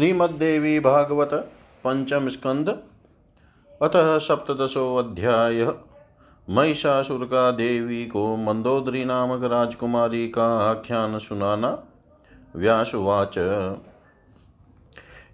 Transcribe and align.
श्रीमद्देवी 0.00 0.80
भागवत 0.80 1.30
पंचम 1.84 2.28
स्कंद, 2.28 2.68
अतः 3.82 4.18
सप्तशो 4.18 4.96
अध्याय। 4.96 5.74
महिषासुर 6.50 7.24
का 7.24 7.50
देवी 7.50 8.06
को 8.06 8.36
मंदोदरी 8.36 9.04
नामक 9.04 9.44
राजकुमारी 9.44 10.28
का 10.28 10.70
आख्यान 10.70 11.18
सुनाना 11.18 11.82
व्यासुवाच। 12.56 13.38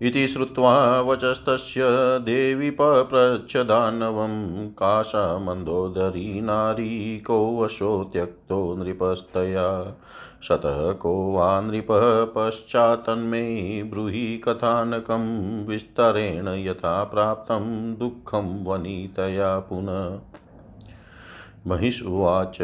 इति 0.03 0.29
श्रुत्वा 0.29 1.01
वचस्तस्य 1.01 1.81
देवी 2.19 2.71
पप्रच्छ 2.71 3.57
दानवं 3.57 4.67
काशा 4.69 5.39
मन्दोदरी 5.39 6.41
नारी 6.41 7.19
को 7.19 7.61
वशो 7.61 8.11
त्यक्तो 8.13 8.77
नृपस्तया। 8.77 9.97
शतः 10.49 10.93
को 10.93 11.33
वा 11.33 11.61
नृपः 11.61 12.25
पश्चात्तन्मे 12.25 13.83
ब्रूहि 13.83 14.39
कथानकं 14.39 15.67
विस्तरेण 15.67 16.49
यथा 16.49 17.05
प्राप्तं 17.05 17.95
दुःखं 17.95 18.65
वनितया 18.65 19.59
पुनः। 19.59 20.19
महिष 21.67 22.03
उवाच 22.03 22.59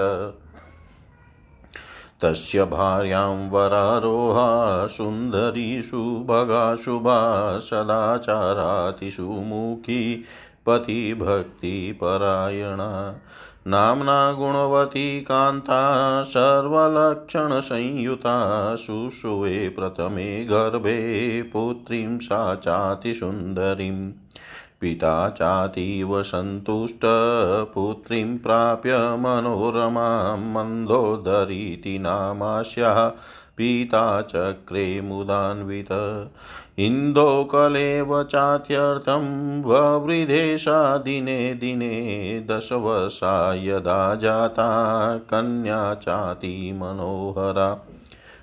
तस्य 2.21 2.65
भार्यां 2.65 3.49
वरारोहा 3.49 4.87
सुन्दरीषु 4.87 6.25
भगाशुभा 6.27 7.59
सदाचारातिसुमुखी 7.59 10.23
पतिभक्तिपरायणा। 10.65 13.15
नाम्ना 13.67 14.33
गुणवती 14.33 15.21
कान्ता, 15.21 16.23
सर्वलक्षणसंयुता 16.23 18.75
शुश्रुवे 18.75 19.69
प्रथमे 19.69 20.45
गर्भे 20.45 21.43
पुत्रीं 21.43 22.17
सा 22.17 22.55
चातिसुन्दरीं 22.55 24.11
पिता 24.83 25.29
चातीव 25.29 26.23
सन्तुष्टपुत्रीं 26.23 28.37
प्राप्य 28.37 28.97
मनोरमां 28.97 30.37
मन्दोदरीति 30.37 31.99
नामास्याः 31.99 33.11
पिता 33.57 34.21
चक्रे 34.21 35.01
मुदान्वित। 35.01 35.87
इन्दोकलेव 36.79 38.23
चात्यर्थं 38.23 39.63
ववृधेशा 39.63 40.97
दिने 40.97 41.53
दिने 41.53 42.45
दशवर्षा 42.49 43.53
यदा 43.53 44.15
जाता, 44.15 45.17
कन्या 45.17 45.93
चाति 45.93 46.73
मनोहरा। 46.73 47.87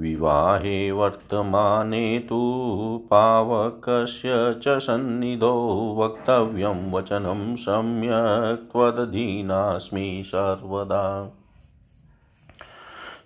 विवाहे 0.00 0.92
वर्तमाने 0.92 2.18
तु 2.18 3.08
पावकस्य 3.10 4.60
च 4.62 4.68
सन्निधौ 4.68 5.96
वक्तव्यं 5.98 6.92
वचनं 6.92 7.56
सम्यक् 7.56 8.72
त्वदधीनास्मि 8.72 10.22
सर्वदा। 10.26 11.32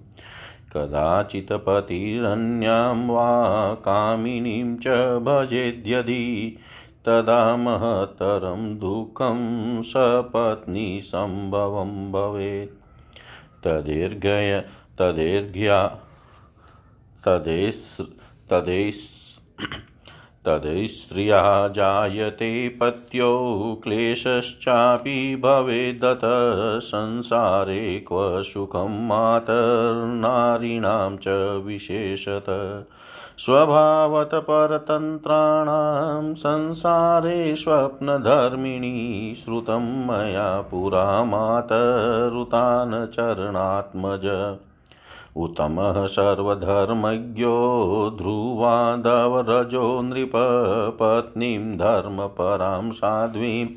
कदाचित् 0.73 1.51
पतिरन्यां 1.51 3.09
वा 3.09 3.73
कामिनीं 3.73 4.77
च 4.77 5.19
भजेद्यदि। 5.19 6.57
तदा 7.05 7.57
महत्तरं 7.57 8.79
दुःखं 8.79 9.81
सपत्नीसम्भवं 9.81 12.11
भवेत्। 12.11 12.71
तदीर्घय 13.63 14.63
तदीर्घ्या 14.99 15.97
तदेस् 17.25 18.01
तदेस् 18.49 19.21
तदैश्रिया 20.45 21.67
जायते 21.67 22.69
पत्यो, 22.69 23.81
क्लेशश्चापि 23.83 25.35
भवेदत। 25.35 26.21
संसारे 26.83 27.99
क्व 27.99 28.43
सुखं 28.43 29.07
मातर्नारीणां 29.07 31.17
च 31.17 31.61
विशेषत। 31.65 32.85
स्वभावत 33.37 34.29
परतन्त्राणां 34.33 36.33
संसारे 36.33 37.55
स्वप्नधर्मिणी, 37.55 39.35
श्रुतं 39.35 40.07
मया 40.07 40.61
पुरा 40.61 41.23
मातरुतान् 41.23 43.07
चरणात्मज 43.07 44.57
उत्तमः 45.35 46.05
सर्वधर्मज्ञो 46.05 48.13
ध्रुवादवरजो 48.17 50.01
नृप 50.01 50.31
पत्नीं 51.01 51.77
धर्मपरां 51.77 52.91
साध्वीं 52.91 53.67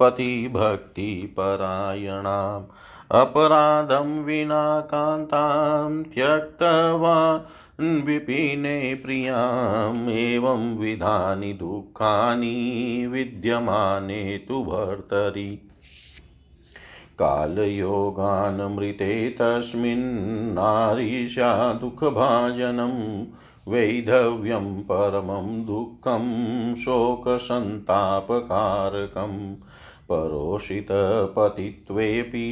पतिभक्तिपरायणाम्। 0.00 2.64
अपराधं 3.10 4.24
विना 4.24 4.80
कान्तां 4.80 6.02
त्यक्तवान् 6.02 8.04
विपिने 8.04 8.94
प्रियाम् 8.94 10.10
एवं 10.10 10.76
विधानि 10.76 11.52
दुःखानि 11.52 13.08
विद्यमाने 13.12 14.40
तु 14.48 14.62
भर्तरि। 14.62 15.70
कालयोगानमृते 17.18 19.30
तस्मिन्नारीशा 19.30 21.72
दुःखभाजनं 21.72 23.24
वैधव्यं 23.72 24.82
परमं 24.82 25.64
दुःखं 25.66 26.74
शोकसन्तापकारकम् 26.74 29.54
परोषितपतित्वेऽपि 30.10 32.46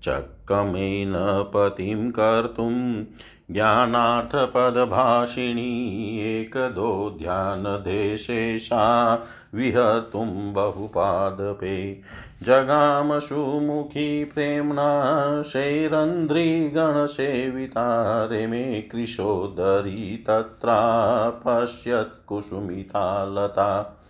चक्रमेन 0.02 1.12
पतिं 1.54 2.10
कर्तुं 2.10 3.04
ज्ञानार्थपदभाषिणी 3.50 6.20
एकदो 6.20 7.16
ध्यानदेशे 7.18 8.58
सा 8.58 9.14
विहर्तुं 9.54 10.52
बहुपादपे। 10.52 12.00
जगाम 12.42 13.18
सुमुखी 13.18 14.24
प्रेम्णा 14.24 15.42
शैरन्ध्रीगणसेविता 15.42 18.24
रेमे 18.24 18.80
कृशोदरी 18.80 20.24
तत्रा 20.26 21.42
पश्यत् 21.46 22.26
कुसुमिता 22.26 23.24
लता। 23.24 24.00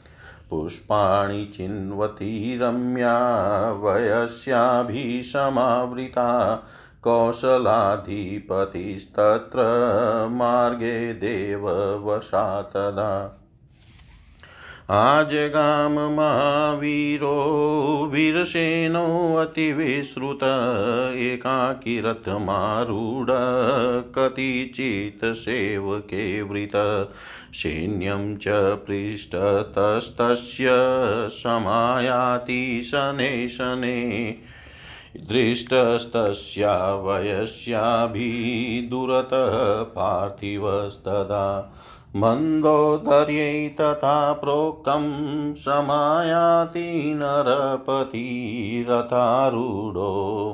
पुष्पाणि 0.50 1.44
चिन्वती 1.44 2.58
रम्या 2.58 3.72
वयस्याभिसमावृता 3.72 6.62
कौशलाधिपतिस्तत्र 7.04 9.58
मार्गे 10.30 11.14
देववशा 11.14 12.62
तदा 12.62 13.38
आजगाम 14.90 15.92
महावीरो 15.92 18.08
वीरसेनोऽतिविश्रुत 18.12 20.40
एकाकिरथमारूढ 21.16 23.26
कतिचित् 24.14 25.36
सेवके 25.36 26.42
वृत। 26.42 26.72
सैन्यं 27.52 28.36
च 28.36 28.44
पृष्ठतस्तस्य 28.86 30.68
समायाति 31.32 32.82
शने 32.84 33.48
शने। 33.48 34.36
दृष्टस्तस्या 35.16 36.94
वयस्याभिदुरतः 36.94 39.82
पार्थिवस्तदा। 39.82 41.74
मन्दोदर्यै 42.16 43.68
तथा 43.68 44.32
प्रोक्तं 44.32 45.04
समायाति 45.54 47.14
नरपतिरथारूढो 47.16 48.06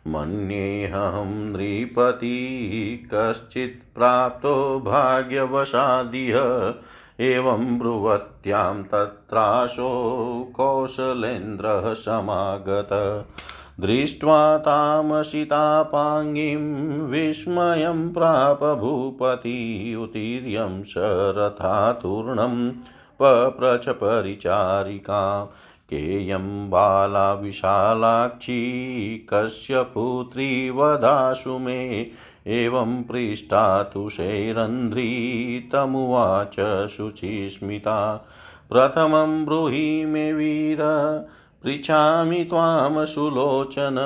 मन्येऽहं 0.06 1.34
नृपति 1.52 2.38
कश्चित् 3.14 3.94
प्राप्तो 3.94 4.80
भाग्यवशादिह। 4.80 6.38
एवं 7.20 7.78
ब्रुवत्यां 7.78 8.82
तत्राशो 8.82 9.90
कौशलेन्द्रः 10.56 11.94
समागत। 11.94 12.88
दृष्ट्वा 13.80 14.58
तामसितापाङ्गीं 14.58 16.56
विस्मयं 17.08 18.08
प्राप 18.12 18.64
भूपति 18.80 19.94
उत्तीर्यं 20.00 20.82
शरथातूर्णं 20.82 22.70
पप्रच 23.22 23.88
परिचारिका 23.88 25.44
केयं 25.90 26.70
बाला 26.70 27.32
विशालाक्षी 27.34 28.60
कस्य 29.32 29.82
पुत्री 29.94 30.70
वदाशु 30.70 31.58
मे 31.58 31.80
एवं 32.46 33.02
पृष्टा 33.02 33.82
तु 33.82 34.08
शैरन्ध्री 34.08 35.08
तमुवाच 35.72 36.56
शुचिस्मिता 36.88 38.00
प्रथमं 38.72 39.44
ब्रूहि 39.44 40.04
मे 40.04 40.32
वीर 40.32 40.78
पृच्छामि 41.64 42.44
त्वां 42.44 43.06
सुलोचन 43.06 43.96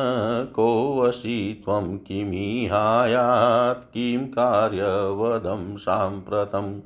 कोऽसि 0.54 1.62
त्वं 1.64 1.98
किमिहायात्, 1.98 3.94
किं 3.94 4.26
कार्यवदं 4.26 5.76
साम्प्रतम्। 5.76 6.80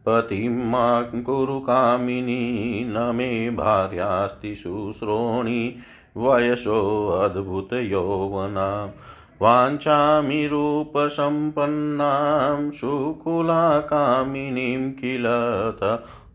पतिं 0.07 0.71
मा 0.71 1.03
कुरु 1.03 1.61
कामिनी, 1.61 2.85
न 2.85 3.13
मे 3.15 3.51
भार्यास्ति 3.51 4.55
शुश्रोणि 4.55 5.77
वयसोऽद्भुतयौवना 6.17 8.95
वाञ्छामि 9.43 10.47
रूपसम्पन्नां 10.47 12.71
शुकुलाकामिनीं 12.71 14.93
किल 14.93 15.25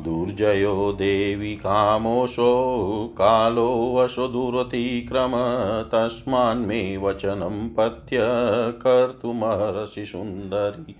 दुर्जयो 0.00 0.92
देवि 0.92 1.54
कामोषो 1.54 3.14
कालो 3.18 3.96
वशो 3.96 4.28
दुरतिक्रम, 4.28 5.32
तस्मान्मे 5.82 6.96
वचनं 6.96 7.68
पत्य 7.68 8.18
कर्तुमर्हसि 8.70 10.06
सुन्दरी। 10.06 10.96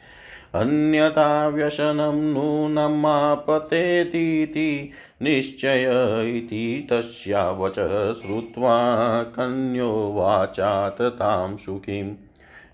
अन्यथा 0.55 1.49
व्यसनं 1.49 2.17
नूनमापतेतीति 2.17 4.91
निश्चय 5.23 6.33
इति 6.37 6.87
तस्या 6.91 7.51
वचः 7.51 8.13
श्रुत्वा 8.13 9.23
कन्योवाचात् 9.23 11.03
तां 11.03 11.57
सुखीं। 11.57 12.15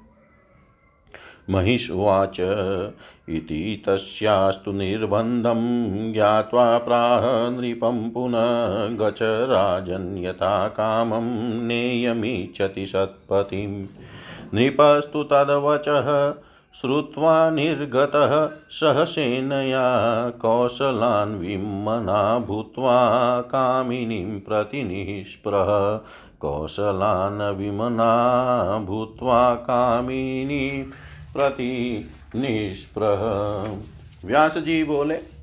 महिष 1.49 1.91
उवाच 1.91 2.37
इति 3.29 3.83
तस्यास्तु 3.85 4.71
निर्बन्धं 4.71 6.13
ज्ञात्वा 6.13 6.77
प्राह 6.77 7.49
नृपं 7.49 8.09
पुनः 8.09 8.87
गच 8.87 9.19
राजन्यथा 9.21 10.67
कामं 10.67 11.65
नेयमिच्छति 11.65 12.85
सत्पतिं 12.85 13.85
नृपस्तु 14.53 15.23
तद्वचः 15.23 16.33
श्रुत्वा 16.81 17.49
निर्गतः 17.49 18.47
सहसेनया 18.69 19.83
कौशलान् 20.29 21.39
विमना 21.39 22.39
भूत्वा 22.39 23.41
कामिनीं 23.41 24.39
प्रति 24.39 24.83
निःस्पृह। 24.83 25.69
कौशलान् 26.39 27.57
विमना 27.57 28.11
भूत्वा 28.79 29.53
कामिनी 29.55 30.85
प्रति 31.33 32.05
व्यास 34.25 34.57
जी 34.57 34.83
बोले 34.83 35.34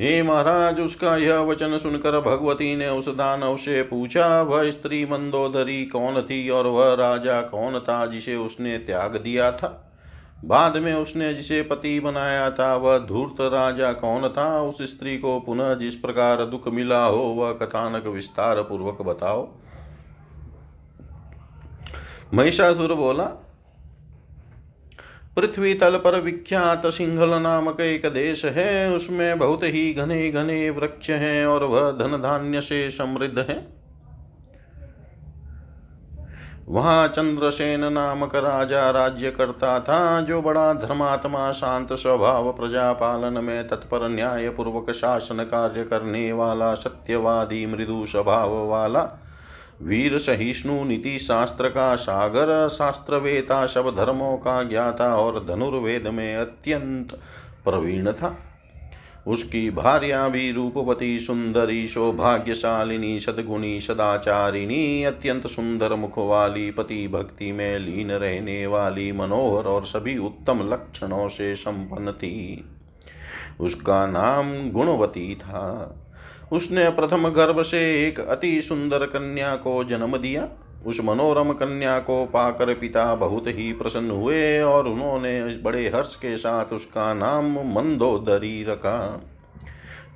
हे 0.00 0.22
महाराज, 0.22 0.80
उसका 0.80 1.16
यह 1.16 1.38
वचन 1.38 1.78
सुनकर 1.78 2.20
भगवती 2.20 2.76
ने 2.76 2.88
उस 2.88 3.08
दानव 3.08 3.56
से 3.56 3.82
पूछा, 3.82 4.42
वह 4.42 4.70
स्त्री 4.70 5.04
मंदोदरी 5.04 5.84
कौन 5.84 6.22
थी 6.22 6.50
और 6.50 6.66
वह 6.66 6.94
राजा 6.94 7.40
कौन 7.40 7.78
था 7.78 8.06
जिसे 8.06 8.36
उसने 8.36 8.78
त्याग 8.78 9.16
दिया 9.16 9.52
था? 9.52 9.92
बाद 10.44 10.76
में 10.76 10.94
उसने 10.94 11.34
जिसे 11.34 11.62
पति 11.62 12.00
बनाया 12.00 12.50
था, 12.50 12.76
वह 12.76 12.98
धूर्त 12.98 13.40
राजा 13.40 13.92
कौन 13.92 14.28
था? 14.28 14.62
उस 14.62 14.82
स्त्री 14.82 15.18
को 15.18 15.40
पुनः 15.40 15.74
जिस 15.74 15.94
प्रकार 15.94 16.44
दुख 16.46 16.68
मिला 16.68 17.04
हो, 17.04 17.22
वह 17.22 17.52
कथानक 17.52 18.06
विस्तार 18.06 18.62
पूर्वक 18.62 19.02
बताओ। 19.02 19.48
महिषासुर 22.34 22.94
बोला 22.94 23.43
पृथ्वी 25.36 25.74
तल 25.74 25.96
पर 25.96 26.20
विख्यात 26.20 26.86
सिंहल 26.86 27.34
नामक 27.34 27.80
एक 27.80 28.06
देश 28.06 28.44
है, 28.44 28.92
उसमें 28.92 29.38
बहुत 29.38 29.62
ही 29.62 29.94
घने 29.94 30.30
घने 30.30 30.70
वृक्ष 30.70 31.10
हैं 31.10 31.46
और 31.46 31.64
वह 31.64 31.90
धन 31.90 32.16
धान्य 32.22 32.60
से 32.60 32.90
समृद्ध 32.90 33.38
है। 33.38 33.84
वहाँ 36.68 37.08
चंद्रसेन 37.08 37.92
नामक 37.92 38.34
राजा 38.36 38.90
राज्य 38.90 39.30
करता 39.30 39.80
था, 39.80 40.20
जो 40.20 40.42
बड़ा 40.42 40.72
धर्मात्मा 40.72 41.52
शांत 41.52 41.92
स्वभाव 41.92 42.52
प्रजा 42.52 42.92
पालन 42.92 43.44
में 43.44 43.68
तत्पर 43.68 44.08
न्याय 44.08 44.48
पूर्वक 44.48 44.90
शासन 44.90 45.36
कार्य 45.36 45.84
करने 45.84 46.32
वाला, 46.32 46.74
सत्यवादी 46.74 47.66
मृदु 47.66 48.06
स्वभाव 48.06 48.66
वाला 48.66 49.02
वीर 49.82 50.18
सहिष्णु 50.18 50.84
नीति 50.84 51.18
शास्त्र 51.18 51.68
का 51.68 51.96
सागर 51.96 52.68
शास्त्रवेता 52.68 53.66
सब 53.66 53.94
धर्मों 53.96 54.36
का 54.36 54.62
ज्ञाता 54.62 55.16
और 55.16 55.44
धनुर्वेद 55.44 56.06
में 56.06 56.36
अत्यंत 56.36 57.12
प्रवीण 57.64 58.12
था। 58.12 58.38
उसकी 59.26 59.70
भार्या 59.70 60.28
भी 60.28 60.52
रूपवती 60.52 61.18
सुंदरी, 61.18 61.88
सौभाग्यशालिनी, 61.88 63.20
सदगुणी, 63.20 63.80
सदाचारिणी, 63.80 65.04
अत्यंत 65.04 65.46
सुंदर 65.46 65.94
मुख 65.94 66.18
वाली 66.18 66.70
पति 66.70 67.08
भक्ति 67.08 67.52
में 67.52 67.78
लीन 67.78 68.10
रहने 68.10 68.66
वाली, 68.66 69.12
मनोहर 69.12 69.64
और 69.64 69.86
सभी 69.86 70.18
उत्तम 70.18 70.68
लक्षणों 70.72 71.28
से 71.28 71.56
संपन्न 71.56 72.12
थी। 72.12 72.64
उसका 73.60 74.06
नाम 74.06 74.70
गुणवती 74.70 75.34
था। 75.34 75.96
उसने 76.52 76.88
प्रथम 76.90 77.28
गर्भ 77.28 77.62
से 77.62 78.08
एक 78.08 78.20
अति 78.20 78.62
सुंदर 78.62 79.06
कन्या 79.06 79.56
को 79.56 79.84
जन्म 79.84 80.16
दिया। 80.16 80.48
उस 80.86 81.00
मनोरम 81.04 81.52
कन्या 81.52 81.98
को 81.98 82.26
पाकर 82.26 82.74
पिता 82.74 83.14
बहुत 83.14 83.46
ही 83.46 83.72
प्रसन्न 83.72 84.10
हुए 84.10 84.60
और 84.60 84.88
उन्होंने 84.88 85.56
बड़े 85.62 85.88
हर्ष 85.88 86.16
के 86.16 86.36
साथ 86.36 86.64
उसका 86.64 87.14
नाम 87.14 87.44
मंदोदरी 87.74 88.64
रखा। 88.64 89.22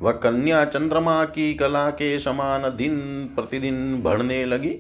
वह 0.03 0.13
कन्या 0.13 0.65
चंद्रमा 0.65 1.25
की 1.25 1.55
कला 1.55 1.91
के 1.91 2.19
समान 2.19 2.63
दिन 2.63 2.99
प्रतिदिन 3.35 4.03
बढ़ने 4.03 4.45
लगी। 4.45 4.77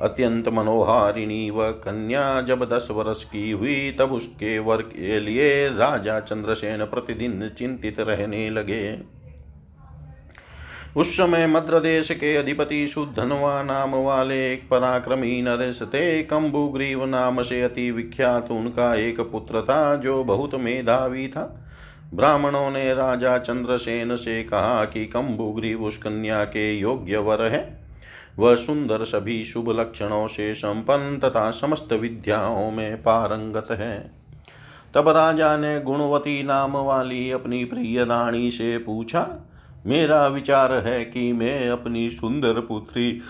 अत्यंत 0.00 0.48
मनोहारिणी 0.48 1.50
वह 1.50 1.70
कन्या 1.70 2.42
जब 2.42 2.68
दस 2.70 2.88
वर्ष 2.90 3.24
की 3.24 3.50
हुई, 3.50 3.96
तब 3.98 4.12
उसके 4.12 4.58
वर 4.58 4.82
के 4.82 5.20
लिए 5.20 5.68
राजा 5.68 6.20
चंद्रसेन 6.20 6.84
प्रतिदिन 6.84 7.50
चिंतित 7.58 8.00
रहने 8.00 8.50
लगे। 8.50 9.19
उस 10.96 11.16
समय 11.16 11.46
मद्र 11.46 11.80
देश 11.80 12.10
के 12.10 12.36
अधिपति 12.36 12.86
सुधनवा 12.86 13.62
नाम 13.62 13.94
वाले 13.94 14.52
एक 14.52 14.68
पराक्रमी 14.68 15.42
नरेश 15.42 15.82
थे। 15.82 16.22
कम्बुग्रीव 16.22 17.04
नाम 17.04 17.42
से 17.42 17.62
अति 17.62 17.90
विख्यात 17.90 18.50
उनका 18.50 18.94
एक 18.94 19.20
पुत्र 19.20 19.62
था, 19.62 19.96
जो 19.96 20.24
बहुत 20.24 20.54
मेधावी 20.54 21.28
था। 21.28 21.70
ब्राह्मणों 22.14 22.70
ने 22.70 22.94
राजा 22.94 23.38
चंद्रसेन 23.38 24.16
से 24.16 24.42
कहा 24.42 24.84
कि 24.84 25.06
कम्बुग्रीव 25.06 25.84
उस 25.84 25.96
कन्या 25.96 26.44
के 26.44 26.78
योग्य 26.78 27.18
वर 27.18 27.42
है। 27.42 27.80
वह 28.38 28.54
सुंदर 28.54 29.04
सभी 29.04 29.44
शुभ 29.44 29.80
लक्षणों 29.80 30.28
से 30.28 30.54
संपन्न 30.54 31.18
तथा 31.18 31.50
समस्त 31.50 31.92
विद्याओं 31.92 32.70
में 32.70 33.02
पारंगत 33.02 33.66
है। 33.70 34.10
तब 34.94 35.08
राजा 35.08 35.56
ने 35.56 35.80
गुणवती 35.80 36.42
नाम 36.42 36.76
वाली 36.76 37.30
अपनी 37.30 37.64
प्रिय 37.64 38.04
रानी 38.04 38.50
से 38.50 38.78
पूछा 38.78 39.46
मेरा 39.86 40.26
विचार 40.26 40.72
है 40.72 41.04
कि 41.04 41.32
मैं 41.32 41.68
अपनी 41.68 42.10
सुंदर 42.10 42.60
पुत्री 42.60 43.20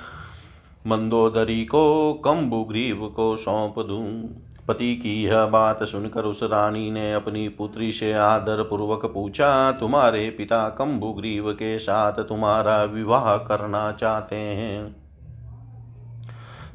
मंदोदरी 0.86 1.64
को 1.64 2.14
कम्बुग्रीव 2.14 3.12
को 3.16 3.36
सौंप 3.36 3.74
दूँ। 3.78 4.36
पति 4.68 4.96
की 4.96 5.24
यह 5.24 5.46
बात 5.46 5.84
सुनकर 5.84 6.22
उस 6.22 6.42
रानी 6.42 6.90
ने 6.90 7.14
अपनी 7.14 7.48
पुत्री 7.48 7.92
से 7.92 8.12
आदर 8.12 8.62
पूर्वक 8.62 9.06
पूछा, 9.06 9.72
तुम्हारे 9.72 10.30
पिता 10.30 10.68
कम्बुग्रीव 10.68 11.52
के 11.52 11.78
साथ 11.78 12.12
तुम्हारा 12.12 12.84
विवाह 12.84 13.36
करना 13.36 13.92
चाहते 13.92 14.36
हैं? 14.36 14.96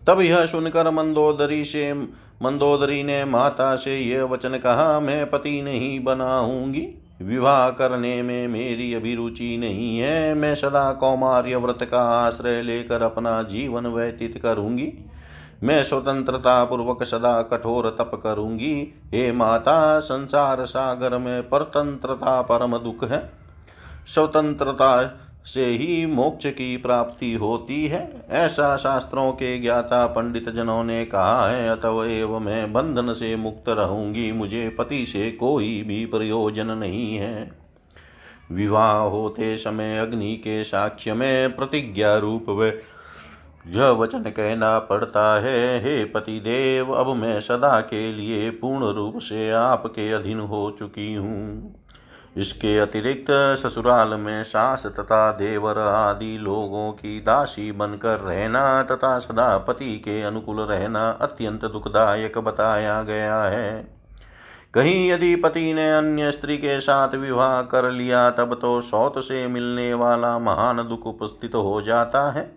तब 0.08 0.22
यह 0.22 0.46
सुनकर 0.46 0.92
मंदोदरी 0.92 1.66
से, 1.66 1.94
मंदोदरी 2.44 3.04
ने 3.04 3.26
माता 3.26 3.76
से 3.76 4.00
यह 4.00 4.24
वचन 4.24 4.58
कहा, 4.58 5.00
मैं 5.00 5.30
पति 5.30 5.62
नहीं 5.62 6.04
बनाऊँगी 6.04 7.02
विवाह 7.22 7.70
करने 7.70 8.22
में 8.22 8.48
मेरी 8.48 8.94
अभिरुचि 8.94 9.58
नहीं 9.58 10.00
है। 10.00 10.34
मैं 10.34 10.56
सदा 10.56 10.94
कौमार्य 10.94 11.56
व्रत 11.56 11.88
का 11.92 12.02
आश्रय 12.02 12.62
लेकर 12.62 13.02
अपना 13.02 13.44
जीवन 13.44 13.88
व्यतीत 13.88 14.40
करूँगी। 14.44 14.94
मैं 15.64 15.84
स्वतंत्रता 15.84 16.66
पूर्वक 16.66 17.04
सदा 17.04 17.42
कठोर 17.42 17.96
तप 18.00 18.22
करूँगी। 18.24 18.94
हे 19.08 19.32
माता, 19.32 20.00
संसार 20.00 20.66
सागर 20.66 21.18
में 21.18 21.50
परतंत्रता 21.50 22.42
परम 22.42 22.78
दुख 22.78 23.04
है। 23.04 23.32
स्वतंत्रता 24.08 25.04
से 25.46 25.66
ही 25.66 26.06
मोक्ष 26.06 26.46
की 26.48 26.76
प्राप्ति 26.78 27.34
होती 27.34 27.86
है। 27.88 28.26
ऐसा 28.30 28.76
शास्त्रों 28.78 29.32
के 29.32 29.58
ज्ञाता 29.60 30.06
पंडित 30.08 30.50
जनों 30.50 30.84
ने 30.84 31.04
कहा 31.06 31.48
है 31.48 31.70
अतएव 31.70 32.38
मैं 32.40 32.72
बंधन 32.74 33.14
से 33.14 33.36
मुक्त 33.36 33.70
रहूँगी, 33.70 34.32
मुझे 34.32 34.68
पति 34.70 35.06
से 35.06 35.32
कोई 35.32 35.82
भी 35.84 36.06
प्रयोजन 36.06 36.68
नहीं 36.68 37.16
है। 37.16 37.52
विवाह 38.52 38.96
होते 38.96 39.56
समय 39.58 39.98
अग्नि 40.00 40.36
के 40.38 40.64
साक्ष्य 40.64 41.14
में 41.14 41.56
प्रतिज्ञा 41.56 42.18
रूप 42.18 42.50
व 42.50 42.72
यह 43.68 43.90
वचन 43.92 44.24
कहना 44.24 44.78
पड़ता 44.80 45.24
है, 45.42 45.80
हे 45.80 46.04
पति 46.06 46.40
देव 46.40 46.92
अब 46.94 47.08
मैं 47.16 47.40
सदा 47.40 47.80
के 47.82 48.12
लिए 48.14 48.50
पूर्ण 48.52 48.94
रूप 48.94 49.18
से 49.20 49.50
आपके 49.52 50.12
अधीन 50.12 50.40
हो 50.40 50.70
चुकी 50.80 51.14
हूँ। 51.14 51.76
इसके 52.36 52.78
अतिरिक्त 52.80 53.28
ससुराल 53.58 54.14
में 54.14 54.44
सास 54.44 54.86
तथा 54.86 55.32
देवर 55.32 55.78
आदि 55.80 56.38
लोगों 56.38 56.92
की 56.92 57.20
दासी 57.20 57.72
बनकर 57.72 58.20
रहना 58.20 58.84
तथा 58.84 59.18
सदा 59.20 59.58
पति 59.58 59.96
के 59.98 60.22
अनुकूल 60.22 60.60
रहना 60.60 61.10
अत्यंत 61.22 61.66
दुखदायक 61.66 62.38
बताया 62.38 63.02
गया 63.04 63.44
है। 63.44 63.96
कहीं 64.74 65.10
यदि 65.12 65.36
पति 65.36 65.74
ने 65.74 65.90
अन्य 65.92 66.32
स्त्री 66.32 66.58
के 66.58 66.80
साथ 66.80 67.16
विवाह 67.16 67.62
कर 67.62 67.90
लिया, 67.92 68.30
तब 68.30 68.54
तो 68.54 68.82
सौत 68.82 69.20
से 69.20 69.48
मिलने 69.48 69.94
वाला 69.94 70.38
महान 70.40 70.78
दुख 70.78 71.08
उपस्थित 71.08 71.56
हो 71.56 71.82
जाता 71.82 72.30
है। 72.32 72.50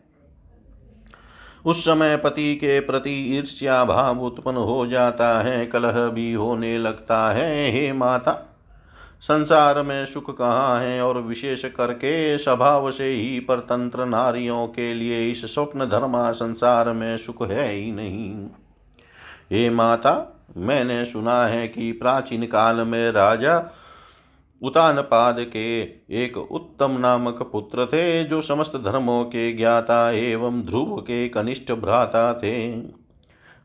उस 1.66 1.84
समय 1.84 2.16
पति 2.16 2.54
के 2.54 2.80
प्रति 2.80 3.14
ईर्ष्या 3.38 3.84
भाव 3.84 4.20
उत्पन्न 4.20 4.56
हो 4.56 4.86
जाता 4.86 5.42
है, 5.42 5.66
कलह 5.66 6.06
भी 6.08 6.32
होने 6.32 6.78
लगता 6.78 7.30
है, 7.32 7.70
हे 7.72 7.92
माता 7.92 8.47
संसार 9.20 9.83
में 9.83 10.07
सुख 10.07 10.38
कहाँ 10.38 10.81
है? 10.81 11.02
और 11.02 11.18
विशेष 11.18 11.64
करके 11.64 12.38
स्वभाव 12.38 12.90
से 12.90 13.11
ही 13.11 13.40
परतंत्र 13.40 14.07
नारियों 14.07 14.66
के 14.66 14.94
लिए 14.94 15.31
इस 15.31 15.54
स्वप्न 15.54 15.87
धर्मा 15.87 16.33
संसार 16.33 16.92
में 16.92 17.16
सुख 17.16 17.50
है 17.50 17.72
ही 17.72 17.92
नहीं। 17.92 18.46
हे 19.52 19.70
माता, 19.70 20.44
मैंने 20.57 21.04
सुना 21.04 21.46
है 21.46 21.68
कि 21.68 21.92
प्राचीन 21.92 22.46
काल 22.46 22.76
में 22.76 23.11
राजा 23.11 23.64
उतानपाद 24.62 25.37
के 25.38 25.81
एक 26.11 26.37
उत्तम 26.37 26.90
नामक 26.90 27.48
पुत्र 27.52 27.87
थे, 27.87 28.24
जो 28.24 28.42
समस्त 28.42 28.76
धर्मों 28.76 29.24
के 29.24 29.52
ज्ञाता 29.52 30.11
एवं 30.11 30.62
ध्रुव 30.62 30.96
के 31.00 31.28
कनिष्ठ 31.28 31.72
भ्राता 31.72 32.35
थे। 32.35 32.68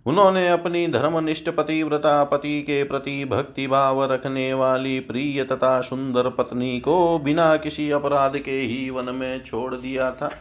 उन्होंने 0.05 0.49
अपनी 0.49 0.87
धर्मनिष्ठ 0.87 1.49
पतिव्रता 1.49 2.23
पति 2.23 2.61
के 2.61 2.83
प्रति 2.83 3.25
भक्ति 3.25 3.67
भाव 3.67 4.13
रखने 4.13 4.53
वाली 4.53 4.99
प्रिय 4.99 5.43
तथा 5.43 5.81
सुंदर 5.81 6.29
पत्नी 6.29 6.79
को 6.79 7.19
बिना 7.19 7.57
किसी 7.57 7.91
अपराध 7.91 8.37
के 8.37 8.59
ही 8.59 8.89
वन 8.89 9.15
में 9.15 9.43
छोड़ 9.43 9.75
दिया 9.75 10.11
था। 10.11 10.31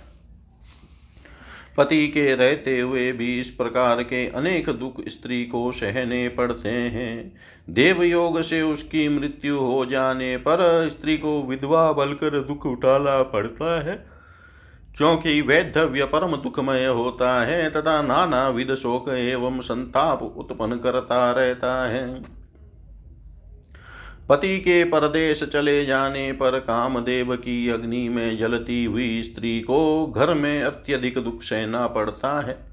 पति 1.76 2.08
के 2.08 2.34
रहते 2.34 2.80
हुए 2.80 3.12
भी 3.12 3.40
इस 3.40 3.50
प्रकार 3.50 4.02
के 4.02 4.28
अनेक 4.28 4.68
दुख 4.68 4.94
स्त्री 5.08 5.44
को 5.44 5.72
सहने 5.72 6.28
पड़ते 6.28 6.68
हैं। 6.68 7.32
देवयोग 7.70 8.40
से 8.40 8.62
उसकी 8.62 9.08
मृत्यु 9.08 9.58
हो 9.58 9.86
जाने 9.86 10.36
पर 10.36 10.88
स्त्री 10.88 11.18
को 11.18 11.42
विधवा 11.42 11.92
बलकर 11.92 12.40
दुख 12.40 12.66
उठाना 12.66 13.22
पड़ता 13.22 13.82
है। 13.82 14.11
क्योंकि 14.96 15.40
वैधव्य 15.40 16.04
परम 16.04 16.36
दुखमय 16.36 16.86
होता 16.86 17.44
है 17.44 17.70
तथा 17.70 18.02
नाना 18.02 18.48
विध 18.48 18.74
शोक 18.74 19.08
एवं 19.08 19.60
संताप 19.60 20.22
उत्पन्न 20.22 20.76
करता 20.76 21.30
रहता 21.30 21.88
है। 21.88 22.22
पति 24.28 24.58
के 24.58 24.84
परदेश 24.84 25.44
चले 25.44 25.84
जाने 25.86 26.32
पर 26.32 26.58
कामदेव 26.58 27.36
की 27.36 27.68
अग्नि 27.68 28.08
में 28.08 28.36
जलती 28.36 28.84
हुई 28.84 29.22
स्त्री 29.22 29.60
को 29.60 30.06
घर 30.16 30.34
में 30.34 30.62
अत्यधिक 30.62 31.18
दुख 31.18 31.42
सहना 31.42 31.86
पड़ता 31.86 32.40
है। 32.40 32.72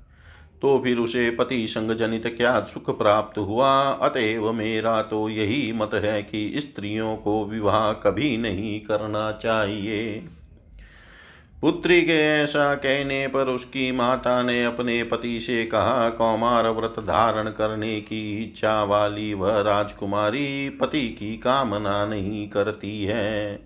तो 0.62 0.82
फिर 0.84 0.97
उसे 0.97 1.32
पति 1.32 1.67
संग 1.67 1.91
जनित 1.91 2.27
क्या 2.38 2.60
सुख 2.60 2.97
प्राप्त 2.97 3.38
हुआ? 3.38 3.82
अतएव 3.84 4.53
मेरा 4.53 5.01
तो 5.01 5.29
यही 5.29 5.73
मत 5.73 5.91
है 5.93 6.23
कि 6.23 6.53
स्त्रियों 6.58 7.15
को 7.15 7.45
विवाह 7.45 7.93
कभी 7.93 8.38
नहीं 8.38 8.79
करना 8.79 9.32
चाहिए। 9.32 10.23
पुत्री 11.62 12.02
के 12.02 12.41
ऐसा 12.41 12.76
कहने 12.76 13.28
पर 13.28 13.48
उसकी 13.48 13.91
माता 13.91 14.43
ने 14.43 14.63
अपने 14.65 15.04
पति 15.04 15.39
से 15.39 15.65
कहा, 15.65 16.10
कौमार 16.10 16.69
व्रत 16.69 16.95
धारण 17.00 17.50
करने 17.50 18.02
की 18.02 18.43
इच्छा 18.43 18.84
वाली 18.84 19.34
वह 19.34 19.62
राजकुमारी 19.62 20.69
पति 20.69 21.02
की 21.02 21.38
कामना 21.38 22.06
नहीं 22.06 22.50
करती 22.50 23.04
है। 23.04 23.60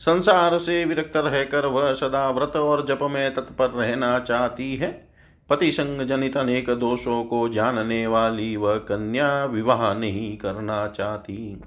संसार 0.00 0.58
से 0.58 0.84
विरक्त 0.84 1.16
रहकर 1.16 1.66
वह 1.66 1.92
सदा 1.92 2.30
व्रत 2.30 2.56
और 2.56 2.86
जप 2.86 2.98
में 3.02 3.34
तत्पर 3.34 3.70
रहना 3.70 4.18
चाहती 4.18 4.76
है। 4.76 5.08
पति 5.50 5.72
संग 5.72 6.06
जनित 6.06 6.36
अनेक 6.36 6.70
दोषों 6.70 7.24
को 7.24 7.48
जानने 7.48 8.06
वाली 8.06 8.56
वह 8.56 8.70
वा 8.70 8.78
कन्या 8.78 9.44
विवाह 9.44 9.94
नहीं 9.94 10.36
करना 10.36 10.86
चाहती। 10.86 11.62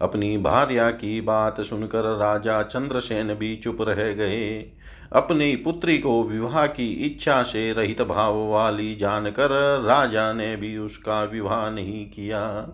अपनी 0.00 0.38
भार्या 0.38 0.90
की 0.90 1.20
बात 1.20 1.60
सुनकर 1.60 2.16
राजा 2.16 2.62
चंद्रसेन 2.62 3.34
भी 3.34 3.56
चुप 3.56 3.78
रह 3.80 4.12
गए। 4.12 4.72
अपनी 5.12 5.56
पुत्री 5.56 5.98
को 5.98 6.22
विवाह 6.22 6.66
की 6.66 6.88
इच्छा 6.92 7.42
से 7.42 7.72
रहित 7.72 8.02
भाव 8.02 8.38
वाली 8.48 8.94
जानकर 8.94 9.50
राजा 9.86 10.32
ने 10.32 10.56
भी 10.56 10.76
उसका 10.76 11.24
विवाह 11.24 11.70
नहीं 11.70 12.06
किया। 12.06 12.68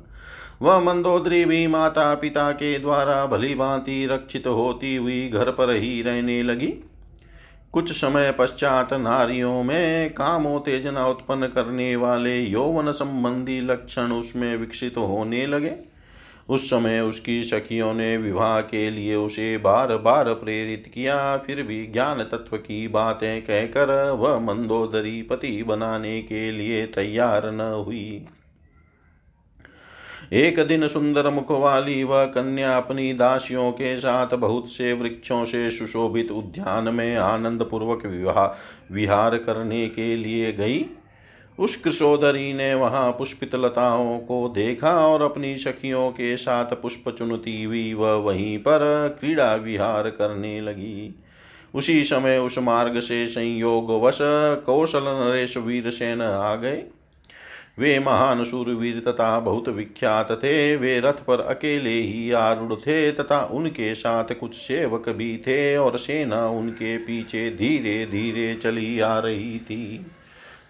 वह 0.63 0.81
मंदोदरी 0.81 1.45
भी 1.45 1.67
माता 1.67 2.15
पिता 2.15 2.51
के 2.53 2.79
द्वारा 2.79 3.27
भली 3.27 3.55
भांति 3.55 4.07
रक्षित 4.07 4.47
होती 4.47 4.97
हुई 4.97 5.29
घर 5.29 5.51
पर 5.51 5.71
ही 5.71 6.03
रहने 6.03 6.43
लगी। 6.43 6.75
कुछ 7.73 7.93
समय 7.93 8.33
पश्चात 8.33 8.93
नारियों 8.93 9.63
में 9.63 10.11
कामोत्तेजना 10.11 11.07
उत्पन्न 11.07 11.47
करने 11.47 11.97
वाले 11.97 12.41
यौवन 12.41 12.91
संबंधी 12.93 13.61
लक्षण 13.61 14.13
उसमें 14.13 14.57
विकसित 14.57 14.97
होने 14.97 15.47
लगे। 15.47 15.91
उस 16.49 16.71
समय 16.71 17.01
उसकी 17.01 17.45
सखियों 17.45 17.95
ने 17.95 18.17
विवाह 18.17 18.61
के 18.61 18.91
लिए 18.91 19.15
उसे 19.15 19.59
बार 19.59 19.97
बार 19.97 20.35
प्रेरित 20.35 20.91
किया। 20.95 21.37
फिर 21.37 21.63
भी 21.63 21.87
ज्ञान 21.87 22.23
तत्व 22.23 22.57
की 22.57 22.89
बातें 22.89 23.43
कहकर 23.43 24.11
वह 24.11 24.39
मंदोदरी 24.39 25.23
पति 25.23 25.63
बनाने 25.63 26.23
के 26.23 26.53
लिए 26.53 26.87
तैयार 26.87 27.51
न 27.53 27.61
हुई। 27.61 28.27
एक 30.33 30.67
दिन 30.67 30.89
सुंदर 30.89 31.31
मुख 31.31 31.51
वाली 31.51 32.05
वह 32.05 32.25
कन्या 32.25 32.77
अपनी 32.77 33.13
दासियों 33.13 33.73
के 33.73 33.97
साथ 33.97 34.35
बहुत 34.35 34.69
से 34.69 34.93
वृक्षों 34.93 35.45
से 35.45 35.71
सुशोभित 35.71 36.31
उद्यान 36.31 36.95
में 36.95 37.17
आनंद 37.17 37.63
पूर्वक 37.63 38.07
विवाह 38.07 38.47
विहार 38.95 39.37
करने 39.37 39.89
के 39.89 40.17
लिए 40.17 40.53
गई। 40.53 40.87
उस 41.61 41.77
कृषोदरी 41.77 42.53
ने 42.53 42.75
वहाँ 42.75 43.11
पुष्पित 43.13 43.55
लताओं 43.55 44.19
को 44.19 44.49
देखा 44.49 44.93
और 45.07 45.23
अपनी 45.23 45.57
सखियों 45.57 46.11
के 46.11 46.37
साथ 46.37 46.73
पुष्प 46.83 47.11
चुनती 47.11 47.63
हुई 47.65 47.93
वह 47.95 48.13
वहीं 48.13 48.59
पर 48.59 49.17
क्रीड़ा 49.21 49.55
विहार 49.55 50.09
करने 50.11 50.61
लगी। 50.61 51.15
उसी 51.75 52.05
समय 52.05 52.39
उस 52.39 52.59
मार्ग 52.59 53.01
से 53.01 53.27
संयोग 53.27 53.91
वश 54.03 54.19
कौशल 54.67 55.03
नरेश 55.03 55.57
वीर 55.57 55.91
सेन 55.91 56.23
आ 56.23 56.55
गए। 56.55 56.83
वे 57.79 57.99
महान 57.99 58.45
सूरवीर 58.45 59.03
तथा 59.09 59.39
बहुत 59.41 59.69
विख्यात 59.69 60.33
थे। 60.33 60.77
वे 60.77 60.99
रथ 61.01 61.25
पर 61.27 61.41
अकेले 61.41 61.91
ही 61.91 62.31
आरूढ़ 62.31 62.75
थे 62.75 63.13
तथा 63.13 63.41
उनके 63.53 63.95
साथ 63.95 64.33
कुछ 64.41 64.57
सेवक 64.57 65.09
भी 65.09 65.37
थे 65.39 65.77
और 65.77 65.99
सेना 65.99 66.47
उनके 66.49 66.97
पीछे 66.99 67.51
धीरे 67.51 68.05
धीरे 68.07 68.55
चली 68.55 69.01
आ 69.01 69.19
रही 69.19 69.59
थी। 69.59 70.07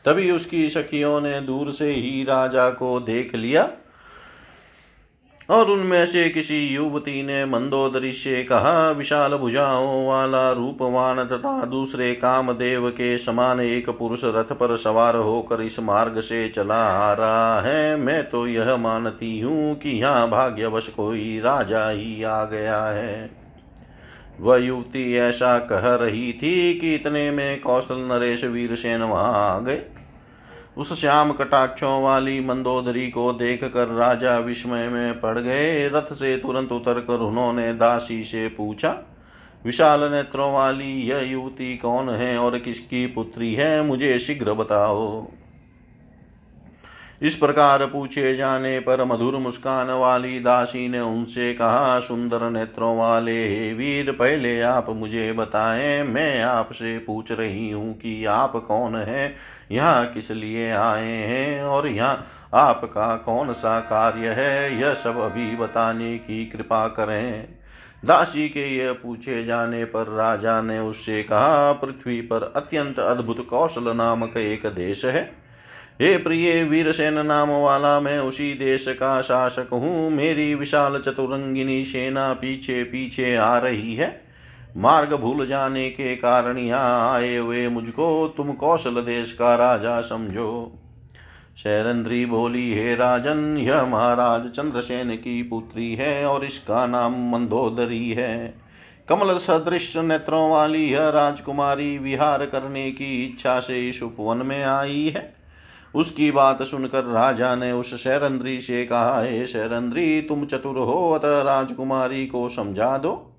तभी 0.05 0.31
उसकी 0.31 0.69
सखियों 0.69 1.21
ने 1.21 1.41
दूर 1.41 1.71
से 1.71 1.91
ही 1.91 2.25
राजा 2.25 2.71
को 2.71 2.99
देख 3.01 3.35
लिया। 3.35 3.69
और 5.51 5.71
उनमें 5.71 6.07
से 6.07 6.29
किसी 6.29 6.59
युवती 6.67 7.23
ने 7.23 7.45
मंदोदरी 7.45 8.13
से 8.13 8.43
कहा, 8.45 8.91
विशाल 8.91 9.35
भुजाओं 9.35 10.07
वाला 10.07 10.53
रूपवान 10.53 11.25
तथा 11.25 11.65
दूसरे 11.65 12.13
कामदेव 12.15 12.89
के 12.91 13.17
समान 13.19 13.61
एक 13.61 13.91
पुरुष 13.91 14.21
रथ 14.25 14.53
पर 14.53 14.77
सवार 14.77 15.17
होकर 15.17 15.61
इस 15.61 15.81
मार्ग 15.81 16.21
से 16.21 16.49
चला 16.49 16.83
आ 16.85 17.13
रहा 17.13 17.61
है। 17.61 17.97
मैं 17.97 18.23
तो 18.31 18.47
यह 18.47 18.77
मानती 18.77 19.41
हूँ 19.41 19.75
कि 19.75 19.91
यहाँ 19.91 20.29
भाग्यवश 20.31 20.89
कोई 20.89 21.39
राजा 21.39 21.89
ही 21.91 22.23
आ 22.23 22.45
गया 22.45 22.85
है। 22.85 23.40
वह 24.41 24.59
युवती 24.59 25.15
ऐसा 25.19 25.59
कह 25.65 25.95
रही 25.97 26.33
थी 26.33 26.75
कि 26.75 26.95
इतने 26.95 27.31
में 27.31 27.61
कौशल 27.61 27.99
नरेश 28.13 28.45
वीरसेन 28.45 29.03
वहाँ 29.03 29.33
आ 29.47 29.59
गए। 29.59 29.83
उस 30.77 30.93
श्याम 31.01 31.33
कटाक्षों 31.33 32.03
वाली 32.03 32.41
मंदोदरी 32.41 33.09
को 33.09 33.33
देख 33.33 33.65
कर 33.65 33.89
राजा 33.89 34.39
विस्मय 34.39 34.89
में 34.89 35.21
पड़ 35.21 35.39
गए। 35.39 35.89
रथ 35.89 36.13
से 36.13 36.37
तुरंत 36.37 36.73
उतर 36.73 37.01
कर 37.01 37.21
उन्होंने 37.21 37.73
दासी 37.75 38.23
से 38.25 38.47
पूछा, 38.49 38.97
विशाल 39.65 40.05
नेत्रों 40.05 40.53
वाली 40.53 40.93
यह 41.03 41.21
युवती 41.23 41.77
कौन 41.77 42.09
है 42.11 42.37
और 42.39 42.59
किसकी 42.59 43.07
पुत्री 43.07 43.53
है, 43.55 43.83
मुझे 43.83 44.19
शीघ्र 44.19 44.53
बताओ। 44.53 45.27
इस 47.23 47.35
प्रकार 47.37 47.87
पूछे 47.87 48.37
जाने 48.37 48.81
पर 48.81 49.05
मधुर 49.05 49.37
मुस्कान 49.37 49.91
वाली 49.91 50.41
दासी 50.41 50.89
ने 50.89 51.01
उनसे 51.01 51.55
कहा, 51.55 52.01
सुंदर 52.01 52.51
नेत्रों 52.51 52.97
वाले 52.99 53.73
वीर, 53.75 54.13
पहले 54.13 54.61
आप 54.61 54.91
मुझे 54.91 55.33
बताएँ, 55.33 56.03
मैं 56.03 56.43
आपसे 56.43 56.99
पूछ 56.99 57.33
रही 57.33 57.71
हूँ 57.71 57.95
कि 57.95 58.25
आप 58.25 58.53
कौन 58.53 58.97
हैं, 58.97 59.35
यहाँ 59.73 60.07
किस 60.07 60.31
लिए 60.31 60.71
आए 60.71 61.13
हैं, 61.13 61.63
और 61.63 61.87
यहाँ 61.87 62.27
आपका 62.55 63.17
कौन 63.17 63.53
सा 63.53 63.81
कार्य 63.81 64.29
है, 64.29 64.81
यह 64.81 64.95
सब 64.95 65.19
अभी 65.19 65.57
बताने 65.57 66.19
की 66.19 66.47
कृपा 66.47 66.89
करें। 66.89 67.49
दासी 68.05 68.49
के 68.49 68.77
यह 68.77 68.93
पूछे 68.93 69.45
जाने 69.45 69.85
पर 69.85 70.07
राजा 70.07 70.63
ने 70.63 70.79
उससे 70.79 71.23
कहा, 71.23 71.73
पृथ्वी 71.73 72.21
पर 72.21 72.53
अत्यंत 72.57 72.99
अद्भुत 72.99 73.47
कौशल 73.51 73.97
नामक 73.97 74.37
एक 74.37 74.67
देश 74.67 75.05
है। 75.05 75.40
हे 76.01 76.17
प्रिय 76.17 76.63
वीरसेन 76.65 77.19
नाम 77.27 77.51
वाला 77.53 77.99
मैं 78.01 78.19
उसी 78.19 78.53
देश 78.55 78.85
का 78.91 79.21
शासक 79.21 79.71
हूँ। 79.73 80.11
मेरी 80.11 80.55
विशाल 80.55 80.99
चतुरंगिनी 80.99 81.85
सेना 81.85 82.33
पीछे 82.33 82.83
पीछे 82.85 83.35
आ 83.37 83.59
रही 83.59 83.95
है। 83.95 84.09
मार्ग 84.77 85.13
भूल 85.15 85.47
जाने 85.47 85.89
के 85.91 86.15
कारण 86.17 86.59
यहाँ 86.59 87.13
आए 87.13 87.37
हुए 87.37 87.67
मुझको 87.69 88.07
तुम 88.29 88.53
कौशल 88.53 89.01
देश 89.01 89.33
का 89.33 89.55
राजा 89.55 90.01
समझो। 90.01 90.53
शैरंद्री 91.57 92.25
बोली, 92.27 92.73
हे 92.75 92.95
राजन, 92.95 93.57
यह 93.59 93.85
महाराज 93.85 94.47
चंद्रसेन 94.47 95.15
की 95.17 95.43
पुत्री 95.43 95.95
है 95.95 96.25
और 96.27 96.45
इसका 96.45 96.87
नाम 96.87 97.19
मंदोदरी 97.33 98.11
है। 98.11 98.55
कमल 99.09 99.37
सदृश 99.39 99.97
नेत्रों 99.97 100.51
वाली 100.51 100.85
यह 100.85 101.09
राजकुमारी 101.09 101.97
विहार 101.99 102.47
करने 102.47 102.91
की 102.91 103.13
इच्छा 103.25 103.59
से 103.61 103.89
इस 103.89 104.03
उपवन 104.03 104.47
में 104.47 104.63
आई 104.65 105.13
है। 105.17 105.40
उसकी 105.95 106.31
बात 106.31 106.63
सुनकर 106.63 107.05
राजा 107.05 107.55
ने 107.55 107.73
उस 107.73 107.95
शैरंद्री 107.95 108.61
से 108.61 108.85
कहा, 108.85 109.21
हे 109.23 109.47
शैरंद्री, 109.47 110.23
तुम 110.23 110.45
चतुर 110.45 110.79
हो, 110.79 111.11
अतः 111.11 111.43
राजकुमारी 111.43 112.27
को 112.27 112.49
समझा 112.49 112.99
दो। 112.99 113.37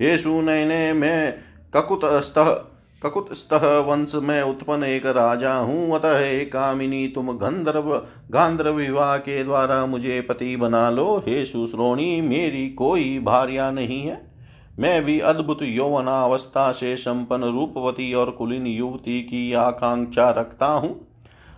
ये 0.00 0.18
सुनैने 0.18 0.92
मैं 0.92 1.34
ककुत 1.76 2.00
स्तः 2.04 2.64
ककुत 3.02 3.32
स्तः 3.32 3.78
वंश 3.78 4.12
में 4.14 4.42
उत्पन्न 4.42 4.84
एक 4.84 5.06
राजा 5.06 5.54
हूँ। 5.54 5.94
अतः 5.94 6.18
हे 6.18 6.44
कामिनी, 6.44 7.08
तुम 7.08 7.32
गंधर्व, 7.32 8.02
गांधर्व 8.30 8.74
विवाह 8.74 9.16
के 9.16 9.44
द्वारा 9.44 9.86
मुझे 9.86 10.20
पति 10.20 10.56
बना 10.56 10.90
लो। 10.90 11.18
हे 11.18 11.44
सुश्रोणी, 11.44 12.20
मेरी 12.20 12.68
कोई 12.68 13.18
भार्या 13.18 13.70
नहीं 13.70 14.02
है। 14.02 14.30
मैं 14.78 15.04
भी 15.04 15.20
अद्भुत 15.20 15.58
यौवनावस्था 15.62 16.72
से 16.72 16.96
संपन्न 16.96 17.44
रूपवती 17.44 18.14
और 18.14 18.30
कुलीन 18.30 18.66
युवती 18.66 19.22
की 19.22 19.52
आकांक्षा 19.52 20.30
रखता 20.30 20.66
हूँ। 20.66 21.11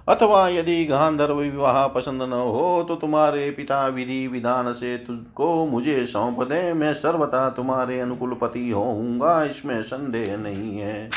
अथवा 0.08 0.48
यदि 0.48 0.84
गांधर्व 0.84 1.34
विवाह 1.34 1.86
पसंद 1.88 2.22
न 2.22 2.32
हो 2.32 2.84
तो 2.88 2.94
तुम्हारे 2.94 3.50
पिता 3.50 3.86
विधि 3.88 4.26
विधान 4.26 4.72
से 4.72 4.96
तुझको 4.98 5.66
मुझे 5.66 6.04
सौंप 6.06 6.42
दे। 6.42 6.72
मैं 6.72 6.92
सर्वथा 6.94 7.48
तुम्हारे 7.50 8.00
अनुकूल 8.00 8.34
पति 8.34 8.68
होऊँगा, 8.70 9.42
इसमें 9.44 9.80
संदेह 9.82 10.36
नहीं 10.36 10.78
है। 10.78 11.10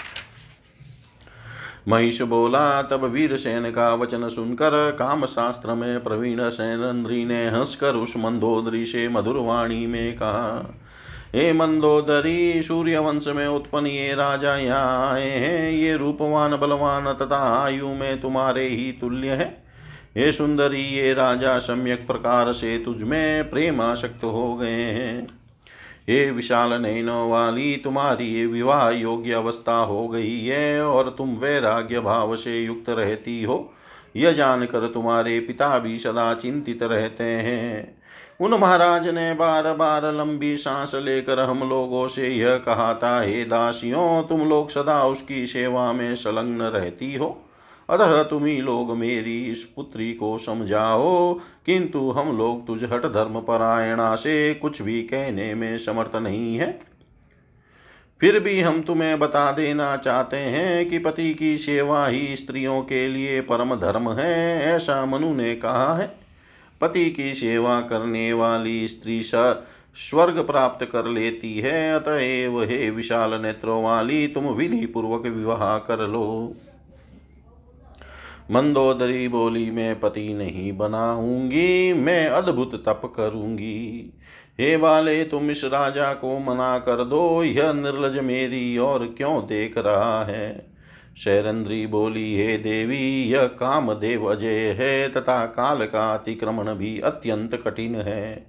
महिष 1.87 2.21
बोला, 2.21 2.81
तब 2.81 3.03
वीर 3.03 3.35
सेन 3.37 3.69
का 3.71 3.93
वचन 3.95 4.27
सुनकर 4.29 4.91
काम 4.91 5.25
शास्त्र 5.25 5.75
में 5.75 6.03
प्रवीण 6.03 6.49
सेनेन्द्री 6.49 7.23
ने 7.25 7.45
हंसकर 7.47 7.95
उस 7.95 8.17
मंदोदरी 8.17 8.85
से 8.85 9.07
मधुरवाणी 9.09 9.85
में 9.87 10.15
कहा 10.15 10.73
हे 11.35 11.53
मंदोदरी 11.53 12.63
सूर्य 12.63 12.97
वंश 12.97 13.27
में 13.27 13.47
उत्पन्न 13.47 13.87
ये 13.87 14.13
राजा 14.15 14.55
यहाँ 14.55 15.13
आए 15.13 15.29
हैं। 15.29 15.71
ये 15.71 15.97
रूपवान, 15.97 16.57
बलवान 16.57 17.13
तथा 17.13 17.63
आयु 17.63 17.87
में 17.87 18.21
तुम्हारे 18.21 18.67
ही 18.67 18.91
तुल्य 18.91 19.29
है। 19.29 19.63
हे 20.17 20.31
सुंदरी, 20.31 20.81
ये 20.81 21.13
राजा 21.13 21.59
सम्यक 21.59 22.07
प्रकार 22.07 22.53
से 22.53 22.77
तुझमें 22.77 23.49
प्रेमाशक्त 23.49 24.23
हो 24.23 24.55
गए 24.55 24.71
हैं। 24.71 25.27
हे 26.09 26.31
विशाल 26.31 26.81
नैनो 26.81 27.29
वाली, 27.29 27.75
तुम्हारी 27.75 28.45
विवाह 28.45 28.89
योग्य 28.89 29.33
अवस्था 29.33 29.77
हो 29.77 30.07
गई 30.07 30.39
है 30.39 30.85
और 30.85 31.15
तुम 31.17 31.29
वैराग्य 31.29 31.99
भाव 31.99 32.35
से 32.35 32.63
युक्त 32.63 32.89
रहती 32.89 33.43
हो। 33.43 33.73
यह 34.15 34.31
जानकर 34.31 34.87
तुम्हारे 34.87 35.39
पिता 35.39 35.79
भी 35.79 35.97
सदा 35.97 36.33
चिंतित 36.33 36.83
रहते 36.83 37.23
हैं। 37.23 37.96
उन 38.41 38.53
महाराज 38.53 39.07
ने 39.07 39.33
बार 39.33 39.73
बार 39.73 40.13
लंबी 40.13 40.57
सांस 40.57 40.91
लेकर 40.95 41.39
हम 41.39 41.69
लोगों 41.69 42.07
से 42.07 42.29
यह 42.29 42.57
कहा 42.57 42.93
था, 42.93 43.21
हे 43.21 43.45
दासियों, 43.45 44.23
तुम 44.23 44.49
लोग 44.49 44.69
सदा 44.69 45.03
उसकी 45.03 45.47
सेवा 45.47 45.93
में 45.93 46.15
संलग्न 46.15 46.61
रहती 46.61 47.15
हो। 47.15 47.45
अतः 47.89 48.23
तुम 48.23 48.45
ही 48.45 48.61
लोग 48.61 48.97
मेरी 48.97 49.45
इस 49.45 49.63
पुत्री 49.63 50.13
को 50.13 50.37
समझाओ। 50.37 51.33
किंतु 51.65 52.11
हम 52.11 52.37
लोग 52.37 52.67
तुझ 52.67 52.83
हट 52.83 53.05
धर्म 53.05 53.39
परायणा 53.39 54.15
से 54.15 54.53
कुछ 54.53 54.81
भी 54.81 55.01
कहने 55.01 55.53
में 55.53 55.77
समर्थ 55.77 56.15
नहीं 56.15 56.57
है। 56.57 56.81
फिर 58.21 58.39
भी 58.39 58.61
हम 58.61 58.81
तुम्हें 58.81 59.19
बता 59.19 59.51
देना 59.51 59.97
चाहते 59.97 60.37
हैं 60.37 60.89
कि 60.89 60.99
पति 60.99 61.33
की 61.33 61.57
सेवा 61.57 62.07
ही 62.07 62.35
स्त्रियों 62.35 62.81
के 62.81 63.07
लिए 63.07 63.41
परम 63.41 63.75
धर्म 63.75 64.11
है, 64.11 64.61
ऐसा 64.61 65.05
मनु 65.05 65.33
ने 65.33 65.55
कहा 65.55 65.95
है। 65.95 66.26
पति 66.81 67.09
की 67.09 67.33
सेवा 67.33 67.81
करने 67.81 68.33
वाली 68.33 68.87
स्त्री 68.87 69.21
स्वर्ग 69.23 70.39
प्राप्त 70.39 70.85
कर 70.85 71.05
लेती 71.05 71.59
है, 71.59 71.95
अतएव 71.95 72.63
हे 72.63 72.89
विशाल 72.89 73.41
नेत्रों 73.41 73.83
वाली, 73.83 74.27
तुम 74.27 74.47
विधि 74.47 74.85
पूर्वक 74.85 75.21
विवाह 75.21 75.77
कर 75.77 76.07
लो। 76.07 76.53
मंदोदरी 78.51 79.27
बोली, 79.27 79.71
मैं 79.71 79.99
पति 79.99 80.33
नहीं 80.33 80.77
बनाऊँगी, 80.77 81.93
मैं 81.93 82.27
अद्भुत 82.27 82.83
तप 82.85 83.13
करूँगी। 83.15 84.13
हे 84.59 84.75
वाले, 84.75 85.23
तुम 85.23 85.51
इस 85.51 85.63
राजा 85.65 86.13
को 86.13 86.39
मना 86.39 86.79
कर 86.79 87.03
दो, 87.03 87.43
यह 87.43 87.73
निर्लज 87.73 88.17
मेरी 88.17 88.77
और 88.77 89.05
क्यों 89.17 89.41
देख 89.47 89.77
रहा 89.77 90.23
है? 90.25 90.76
शैरंद्री 91.17 91.87
बोली, 91.87 92.35
हे 92.35 92.57
देवी, 92.57 93.31
यह 93.31 93.43
काम 93.43 93.93
देव 93.93 94.25
अजय 94.25 94.75
है, 94.79 95.09
तथा 95.09 95.45
काल 95.45 95.85
का 95.85 96.13
अतिक्रमण 96.13 96.73
भी 96.75 96.99
अत्यंत 96.99 97.55
कठिन 97.55 97.95
है। 97.95 98.47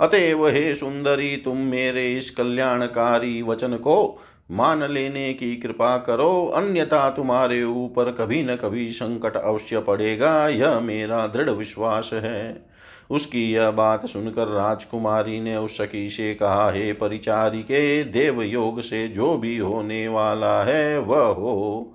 अतएव 0.00 0.48
हे 0.48 0.74
सुंदरी, 0.74 1.36
तुम 1.36 1.56
मेरे 1.56 2.16
इस 2.16 2.30
कल्याणकारी 2.30 3.42
वचन 3.42 3.76
को 3.76 4.20
मान 4.50 4.92
लेने 4.92 5.34
की 5.34 5.56
कृपा 5.56 5.96
करो, 5.96 6.52
अन्यथा 6.56 7.10
तुम्हारे 7.10 7.64
ऊपर 7.64 8.12
कभी 8.12 8.44
न 8.44 8.56
कभी 8.56 8.88
संकट 8.88 9.36
अवश्य 9.36 9.80
पड़ेगा, 9.80 10.48
यह 10.48 10.80
मेरा 10.80 11.26
दृढ़ 11.26 11.50
विश्वास 11.50 12.10
है। 12.12 12.73
उसकी 13.10 13.52
यह 13.52 13.70
बात 13.70 14.06
सुनकर 14.06 14.46
राजकुमारी 14.48 15.40
ने 15.40 15.56
उस 15.56 15.78
सखी 15.78 16.10
से 16.10 16.34
कहा, 16.34 16.70
हे 16.70 16.92
परिचारी 16.92 17.62
के 17.62 18.04
देव 18.04 18.42
योग 18.42 18.80
से 18.80 19.08
जो 19.08 19.36
भी 19.36 19.58
होने 19.58 20.08
वाला 20.08 20.62
है, 20.62 20.98
वह 20.98 21.26
हो। 21.26 21.92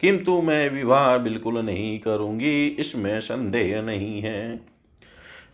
किंतु 0.00 0.42
मैं 0.42 0.70
विवाह 0.70 1.18
बिल्कुल 1.18 1.58
नहीं 1.58 1.98
करूँगी, 1.98 2.66
इसमें 2.66 3.20
संदेह 3.20 3.82
नहीं 3.82 4.22
है। 4.22 4.72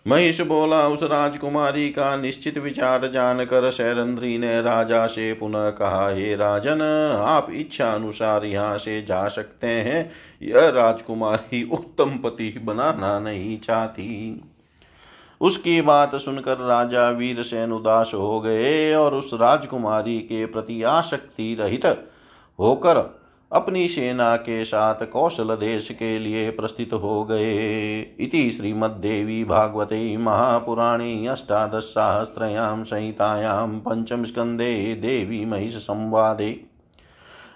महिष 0.07 0.40
बोला, 0.40 0.88
उस 0.88 1.03
राजकुमारी 1.03 1.88
का 1.88 2.16
निश्चित 2.16 2.59
विचार 2.59 3.11
जानकर 3.11 3.71
शैरंद्री 3.71 4.38
ने 4.38 4.62
राजा 4.62 5.07
से 5.07 5.33
पुनः 5.33 5.71
कहा, 5.71 6.11
हे 6.11 6.35
राजन, 6.37 6.81
आप 7.27 7.47
इच्छा 7.51 7.92
अनुसार 7.92 8.44
यहाँ 8.44 8.79
से 8.79 9.03
जा 9.03 9.29
सकते 9.29 9.66
हैं। 9.66 10.11
यह 10.42 10.68
राजकुमारी 10.68 11.62
उत्तम 11.62 12.11
पति 12.11 12.61
बनाना 12.64 13.18
नहीं 13.18 13.59
चाहती। 13.59 14.42
उसकी 15.40 15.81
बात 15.81 16.14
सुनकर 16.14 16.59
राजा 16.59 17.11
वीरसेन 17.11 17.72
उदास 17.72 18.11
हो 18.14 18.40
गए 18.40 18.94
और 18.94 19.14
उस 19.14 19.31
राजकुमारी 19.35 20.18
के 20.18 20.46
प्रति 20.46 20.83
आसक्ति 20.83 21.57
रहित 21.61 21.87
होकर 22.59 23.18
अपनी 23.53 23.88
सेना 23.88 24.37
के 24.37 24.64
साथ 24.64 24.94
कौशल 24.94 25.57
देश 25.57 25.88
के 25.88 26.18
लिए 26.18 26.51
प्रस्थित 26.51 26.92
हो 26.92 27.24
गए। 27.24 28.01
इति 28.20 28.51
श्रीमद्देवी 28.51 29.44
भागवते 29.44 30.16
महापुराणे 30.16 31.27
अष्टादशसहस्रयां 31.27 32.85
संहितायां 32.85 33.68
पंचमस्कन्धे 33.79 34.94
देवी 34.94 35.44
महिषसंवादे 35.44 36.67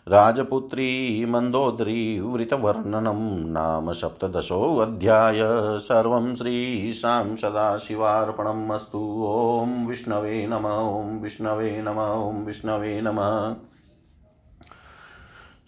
राजपुत्री 0.08 1.24
मन्दोदरी 1.24 2.20
वृतवर्णनं 2.20 3.18
नाम 3.52 3.92
सप्तदशोऽध्याय। 3.92 5.40
सर्वं 5.80 6.34
श्रीशां 6.34 7.36
सदाशिवार्पणम् 7.36 8.70
अस्तु। 8.70 9.26
ॐ 9.28 9.86
विष्णवे 9.86 10.46
नम, 10.46 10.66
ॐ 10.66 11.22
विष्णवे 11.22 11.82
नम, 11.82 12.00
ॐ 12.00 12.44
विष्णवे 12.46 13.00
नमः। 13.00 13.54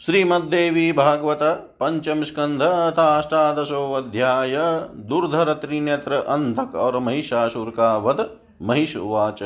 श्रीमद्देवी 0.06 0.92
भागवत 0.92 1.42
पंचम 1.80 2.22
स्कंध 2.22 2.62
अध्याय 3.96 4.56
दुर्धर 5.08 5.52
त्रिनेत्र 5.52 6.12
अंधक 6.12 6.74
और 6.74 6.98
महिषासुर 6.98 7.70
का 7.70 7.96
वध 7.98 8.28
महिष 8.62 8.96
उवाच 8.96 9.42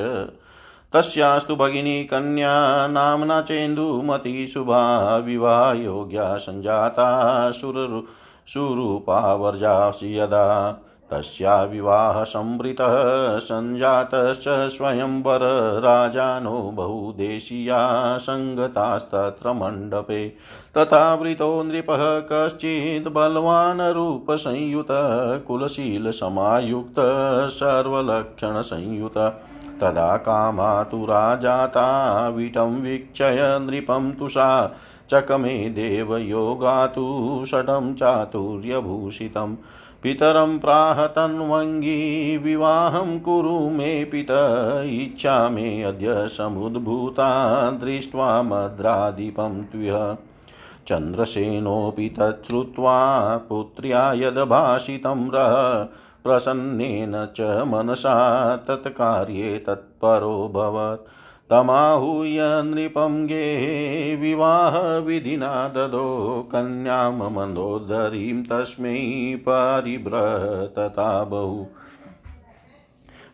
तस्यास्तु 0.92 1.56
भगिनी 1.56 2.04
कन्या, 2.04 2.86
नाम्ना 2.86 3.40
चेन्दुमती 3.40 4.46
शुभा 4.46 5.16
विवाहयोग्या 5.16 6.36
सञ्जाता 6.36 7.50
सुर 7.50 8.06
सुरूपावर्जासि 8.46 10.18
यदा 10.18 10.72
तस्या 11.10 11.62
विवाहसंवृतः 11.62 13.38
सञ्जातश्च 13.38 14.44
स्वयंवर 14.48 15.40
राजानो 15.80 16.70
बहुदेशीया 16.74 18.18
सङ्गतास्तत्र 18.18 19.52
मण्डपे। 19.52 20.28
तथा 20.76 21.14
वृतो 21.14 21.62
नृपः 21.62 22.20
कश्चित् 22.20 23.08
बलवान् 23.08 23.94
रूपसंयुत 23.94 24.86
कुलशीलसमायुक्त 25.48 26.96
सर्वलक्षणसंयुत 27.50 29.42
तदा 29.80 30.16
कामातुरा 30.16 31.36
जाता 31.36 32.28
विटं 32.28 32.82
वीक्षय 32.82 33.58
नृपं 33.62 34.12
तुषा 34.12 34.76
चकमे 35.10 35.70
देवयोगातु 35.70 37.44
षडं 37.48 37.94
चातुर्यभूषितं। 37.94 39.56
पितरं 40.02 40.58
प्राह 40.58 41.06
तन्वङ्गी 41.06 42.36
विवाहं 42.36 43.20
कुरु 43.20 43.58
मे 43.58 44.04
पित, 44.04 44.26
इच्छा 44.84 45.48
मे 45.48 45.82
अद्य 45.82 46.28
समुद्भूता 46.28 47.70
दृष्ट्वा 47.70 48.42
मद्रादीपं 48.42 49.62
त्वः 49.62 50.16
चन्द्रसेनोऽपि 50.86 52.08
तच्छ्रुत्वा 52.08 53.36
पुत्र्या 53.36 54.12
यद्भाषितं 54.12 55.30
रः 55.34 55.86
प्रसन्नेन 56.24 57.12
च 57.36 57.40
मनसा 57.40 58.56
तत्कार्ये 58.56 59.58
तत्परोऽभवत् 59.58 61.08
तमाहूय 61.50 62.38
नृपं 62.40 63.26
गे 63.26 64.16
विवाहविधिना 64.16 65.68
ददो 65.68 66.42
कन्यां 66.52 67.12
मन्दोदरीं 67.12 68.42
तस्मै 68.42 68.96
परिभ्रतता 69.48 71.24
बहु। 71.24 71.66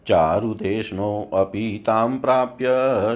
चारुतेष्णोऽपि 0.07 1.85
तां 1.87 2.19
प्राप्य 2.19 2.67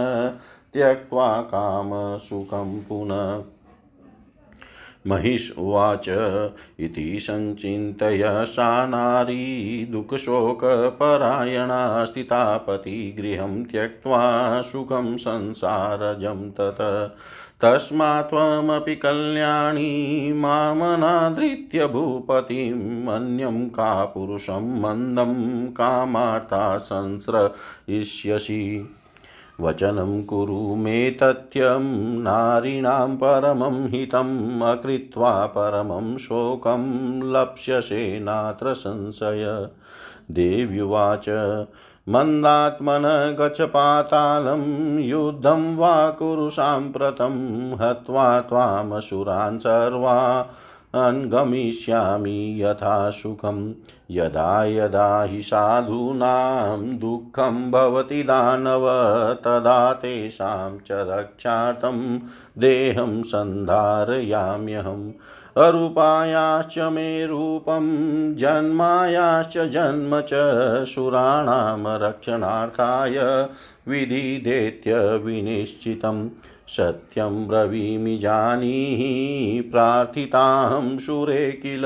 त्यक्त्वा 0.73 1.41
कामसुखं 1.41 2.81
पुनः। 2.81 3.43
महिष 5.07 5.57
उवाच 5.57 6.09
इति 6.79 7.19
सञ्चिन्तय 7.19 8.21
सा 8.25 8.85
नारी 8.85 9.87
दुःखशोकपरायणा 9.91 12.05
स्थितापतिगृहं 12.05 13.63
त्यक्त्वा 13.63 14.61
सुखं 14.61 15.17
संसारजं 15.17 16.51
तत्। 16.51 17.17
तस्मात् 17.63 18.29
त्वमपि 18.29 18.95
कल्याणी 18.95 20.33
मामनादृत्य 20.33 21.87
भूपतिम् 21.87 23.07
अन्यं 23.07 23.69
का 23.69 24.05
पुरुषं 24.05 24.81
मन्दं 24.81 25.67
कामार्था 25.67 26.77
संस्रयिष्यसि 26.77 28.89
वचनं 29.61 30.23
कुरु 30.23 30.75
मे 30.75 31.11
तथ्यं 31.11 32.21
नारीणां 32.21 33.15
परमं 33.15 33.87
हितम् 33.87 34.61
अकृत्वा 34.61 35.45
परमं 35.45 36.17
शोकं 36.17 36.83
लप्स्यसे 37.33 38.19
नात्र 38.19 38.73
संशय। 38.73 39.69
देव्युवाच 40.31 41.25
मन्दात्मन 42.09 43.35
गच 43.39 43.61
पातालं 43.61 44.97
युद्धं 44.99 45.75
वा 45.75 46.09
कुरु 46.09 46.49
साम्प्रतं 46.49 47.73
हत्वा 47.73 48.41
त्वामसुरान् 48.41 49.59
सर्वान् 49.59 51.29
गमिष्यामि 51.29 52.63
यथा 52.63 53.09
सुखम् 53.09 53.73
यदा 54.11 54.63
यदा 54.63 55.23
हि 55.23 55.41
साधूनां 55.41 56.97
दुःखं 56.97 57.71
भवति 57.71 58.23
दानव, 58.23 58.85
तदा 59.33 59.93
तेषां 59.93 60.77
च 60.77 60.87
रक्षार्थं 60.91 62.19
देहं 62.57 63.23
सन्धारयाम्यहम्। 63.23 65.11
अरूपायाश्च 65.57 66.79
मे 66.79 67.27
रूपं, 67.27 67.81
जन्मायाश्च 68.35 69.57
जन्म 69.57 70.21
च 70.21 70.29
सुराणां 70.85 71.99
रक्षणार्थाय 71.99 73.19
विधिदेत्य 73.87 75.17
विनिश्चितम् 75.17 76.29
सत्यं 76.67 77.47
ब्रवीमि 77.47 78.17
जानीहि, 78.17 79.61
प्रार्थिताहं 79.61 80.97
सुरे 80.97 81.51
किल 81.51 81.83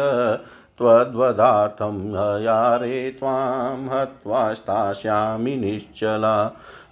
त्वद्वदार्थं 0.77 2.11
हयारे 2.11 3.11
त्वां 3.19 3.99
हत्वा 3.99 4.53
स्थास्यामि 4.53 5.55
निश्चला। 5.55 6.47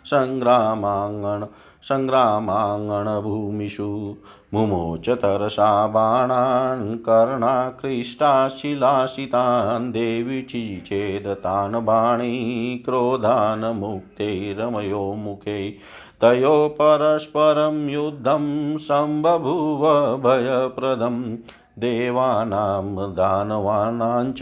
सङ्ग्रामाङ्गण 0.06 1.46
सङ्ग्रामाङ्गणभूमिषु 1.82 4.16
मुमोच 4.54 5.08
तरसा 5.08 5.86
बाणान् 5.86 6.96
कर्णाकृष्टाशिलाशितान् 6.96 9.92
देवि 9.92 10.42
चिचेदतान् 10.42 11.74
बाणी 11.74 12.82
क्रोधान् 12.84 13.78
मुक्ते 13.78 14.56
रमयो 14.58 15.14
मुखे। 15.14 15.76
तयो 16.20 16.68
परस्परं 16.68 17.88
युद्धं 17.88 18.76
सम्बभूव 18.76 20.16
भयप्रदं। 20.16 21.36
देवानां 21.78 23.12
दानवानां 23.12 24.32
च 24.32 24.38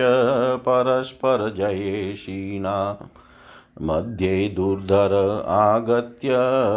परस्परजयेशिना 0.57 2.98
मध्ये 3.84 4.48
दुर्धर 4.56 5.12
आगत्य 5.48 6.36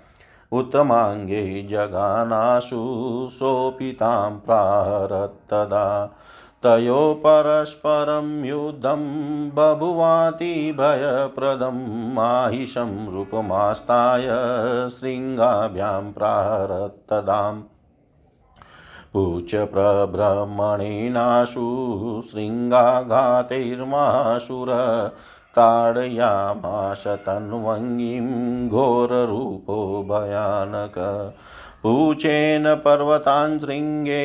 उत्तमाङ्गे 0.53 1.43
जगानाशु 1.71 2.81
सोऽपितां 3.39 4.31
प्राहरत्तदा 4.47 5.85
तयो 6.65 7.01
परस्परं 7.25 8.31
युद्धं 8.45 9.03
बभुवाति 9.57 10.53
भयप्रदं 10.79 11.81
माहिषं 12.15 12.95
रूपमास्ताय 13.15 14.27
शृङ्गाभ्यां 14.91 16.13
प्राहरत्तदाम् 16.13 17.63
पूच 19.13 19.55
प्रभ्रमणेनाशु 19.75 21.67
शृङ्गाघातैर्माशुर 22.33 23.11
ताडयामाश 25.59 27.05
तन्वङ्गिं 27.07 28.27
घोररूपो 28.69 29.79
भयानक। 30.09 30.99
पूचेन 31.83 32.75
पर्वतान् 32.75 33.59
शृङ्गे 33.61 34.23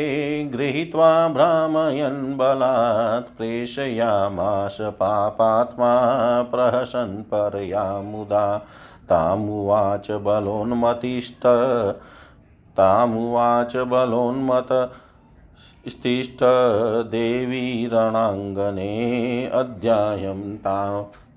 गृहीत्वा 0.54 1.28
भ्रामयन् 1.28 2.38
बलात् 2.38 3.38
प्रेषयामाश 3.38 4.78
पापात्मा 4.82 5.92
प्रहसन् 6.42 7.24
परया 7.24 8.02
मुदा 8.02 8.46
तामुवाच 9.10 10.12
बलोन्मतिष्ठ 10.12 11.48
तामुवाच 12.78 13.76
बलोन्मत 13.78 14.74
स्तिष्ठ 15.90 16.44
देवी 17.16 17.90
रणाङ्गने 17.94 18.94
अध्यायं 19.54 20.58
ता 20.58 20.80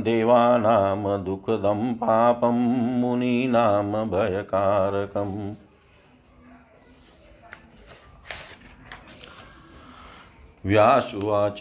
देवानां 0.04 1.24
दुःखदं 1.24 1.94
पापं, 1.94 2.58
मुनीनां 3.02 4.10
भयकारकम्। 4.10 5.65
व्यासुवाच। 10.66 11.60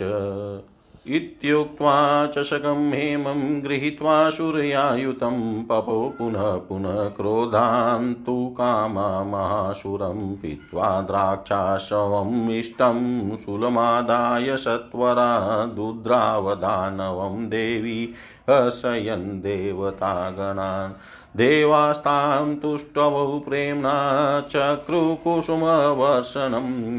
इत्युक्त्वा 1.06 2.26
चषकं 2.26 2.92
हेमं 2.92 3.64
गृहीत्वा 3.64 4.30
सूर्यायुतं 4.30 5.64
पपो 5.64 6.14
पुनः 6.18 6.52
पुनः 6.56 7.08
क्रोधान्तु 7.08 8.54
कामा 8.58 9.24
महासुरं 9.24 10.36
पीत्वा 10.36 11.00
द्राक्षाशवम् 11.00 12.50
इष्टं 12.50 13.36
शूलमादाय 13.36 14.56
सत्वरा 14.56 15.66
दुद्रावदानवं 15.66 17.46
देवी 17.46 18.14
हसयन् 18.50 19.40
देवतागणान्। 19.40 20.92
देवास्तां 21.36 22.56
तुष्टवौ 22.56 23.38
प्रेम्णा 23.48 24.40
चक्रुकुसुमवर्षणं 24.40 25.68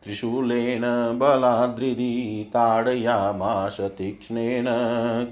त्रिशूलेन 0.04 0.82
बलाद्रिदी 1.18 2.44
ताडयामाश 2.44 3.80
तीक्ष्णेन 3.80 4.66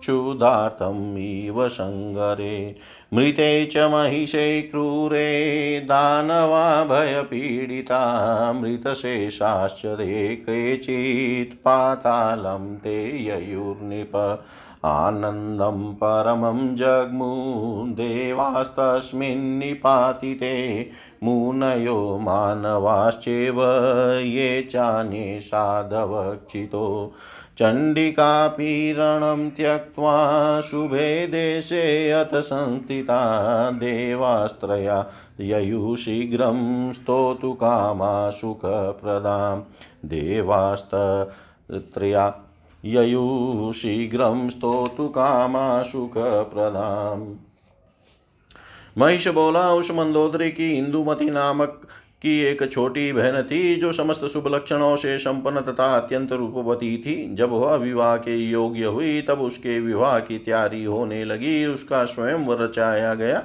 क्षुधार्थम् 0.00 1.18
इव 1.18 1.68
सङ्गरे 1.68 2.76
मृते 3.14 3.66
च 3.66 3.76
महिषे 3.76 4.62
क्रूरे, 4.62 5.82
दानवा 5.84 6.84
भयपीडिता 6.84 8.52
मृतशेषाश्च 8.52 9.86
ते 9.86 10.36
केचित् 10.36 11.58
पातालं 11.58 12.76
ते 12.76 13.26
ययुर्निप। 13.26 14.42
आनन्दं 14.84 15.92
परमं 15.92 16.76
जग्मु 16.76 17.94
देवास्तस्मिन्निपातिते 17.94 20.90
मुनयो 21.24 22.18
मानवाश्चैव 22.18 23.56
ये 24.20 24.62
चान्ये 24.62 25.40
साधवक्षितो। 25.40 27.12
चण्डिकापीरणं 27.58 29.50
त्यक्त्वा 29.50 30.60
शुभे 30.60 31.26
देशे 31.26 32.10
अथ 32.10 32.34
संस्थिता 32.34 33.70
देवास्त्रया 33.70 35.06
ययुः 35.40 35.96
शीघ्रं 35.96 36.92
स्तोतु 36.92 37.52
कामा 37.52 38.30
सुखप्रदां 38.30 39.60
देवास्त्रया 40.08 42.34
ययुः 42.84 43.72
शीघ्रं 43.72 44.50
स्तोतु 44.50 45.08
कामा 45.08 45.82
सुखप्रदाम् 45.82 47.34
महिष 48.98 49.28
बोला, 49.28 49.74
उस 49.74 49.90
मंदोदरी 49.90 50.50
की 50.50 50.78
इंदुमती 50.78 51.30
नामक 51.30 51.88
की 52.22 52.40
एक 52.40 52.72
छोटी 52.72 53.12
बहन 53.12 53.42
थी, 53.42 53.76
जो 53.76 53.92
समस्त 53.92 54.24
शुभ 54.24 54.48
लक्षणों 54.48 54.96
से 54.96 55.18
संपन्न 55.18 55.60
तथा 55.60 55.96
अत्यंत 55.96 56.32
रूपवती 56.32 56.98
थी। 56.98 57.34
जब 57.34 57.50
वह 57.50 57.74
विवाह 57.74 58.16
के 58.16 58.36
योग्य 58.36 58.84
हुई, 58.84 59.22
तब 59.22 59.40
उसके 59.40 59.80
विवाह 59.80 60.18
की 60.18 60.38
तैयारी 60.38 60.84
होने 60.84 61.24
लगी, 61.24 61.66
उसका 61.66 62.04
स्वयंवर 62.04 62.56
रचाया 62.58 63.14
गया। 63.14 63.44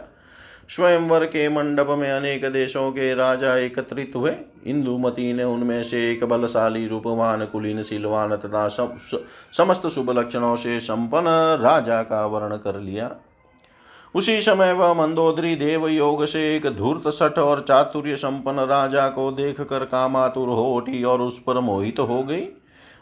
स्वयंवर 0.69 1.25
के 1.25 1.47
मंडप 1.49 1.87
में 1.89 2.11
अनेक 2.11 2.45
देशों 2.45 2.89
के 2.91 3.13
राजा 3.15 3.55
एकत्रित 3.57 4.13
हुए। 4.15 4.31
इंदुमती 4.67 5.31
ने 5.33 5.43
उनमें 5.43 5.81
से 5.83 6.11
एक 6.11 6.23
बलशाली 6.23 6.87
रूपवान, 6.87 7.45
कुलीन, 7.45 7.81
सिलवान 7.81 8.35
तथा 8.35 8.67
समस्त 8.67 9.87
शुभ 9.87 10.09
लक्षणों 10.11 10.55
से 10.55 10.79
संपन्न 10.79 11.57
राजा 11.61 12.01
का 12.03 12.25
वर्ण 12.25 12.57
कर 12.57 12.79
लिया। 12.79 13.11
उसी 14.15 14.41
समय 14.41 14.71
वह 14.73 14.93
मंदोदरी 14.93 15.55
देव 15.55 15.87
योग 15.87 16.25
से 16.25 16.55
एक 16.55 16.65
धूर्त 16.67 17.07
सठ 17.09 17.37
और 17.39 17.65
चातुर्य 17.67 18.15
संपन्न 18.15 18.59
राजा 18.59 19.07
को 19.09 19.31
देख 19.31 19.61
कर 19.61 19.85
कामातुर 19.85 20.47
हो 20.47 20.71
उठी 20.73 21.03
और 21.03 21.21
उस 21.21 21.39
पर 21.39 21.59
मोहित 21.59 21.99
हो 21.99 22.21
गई। 22.23 22.47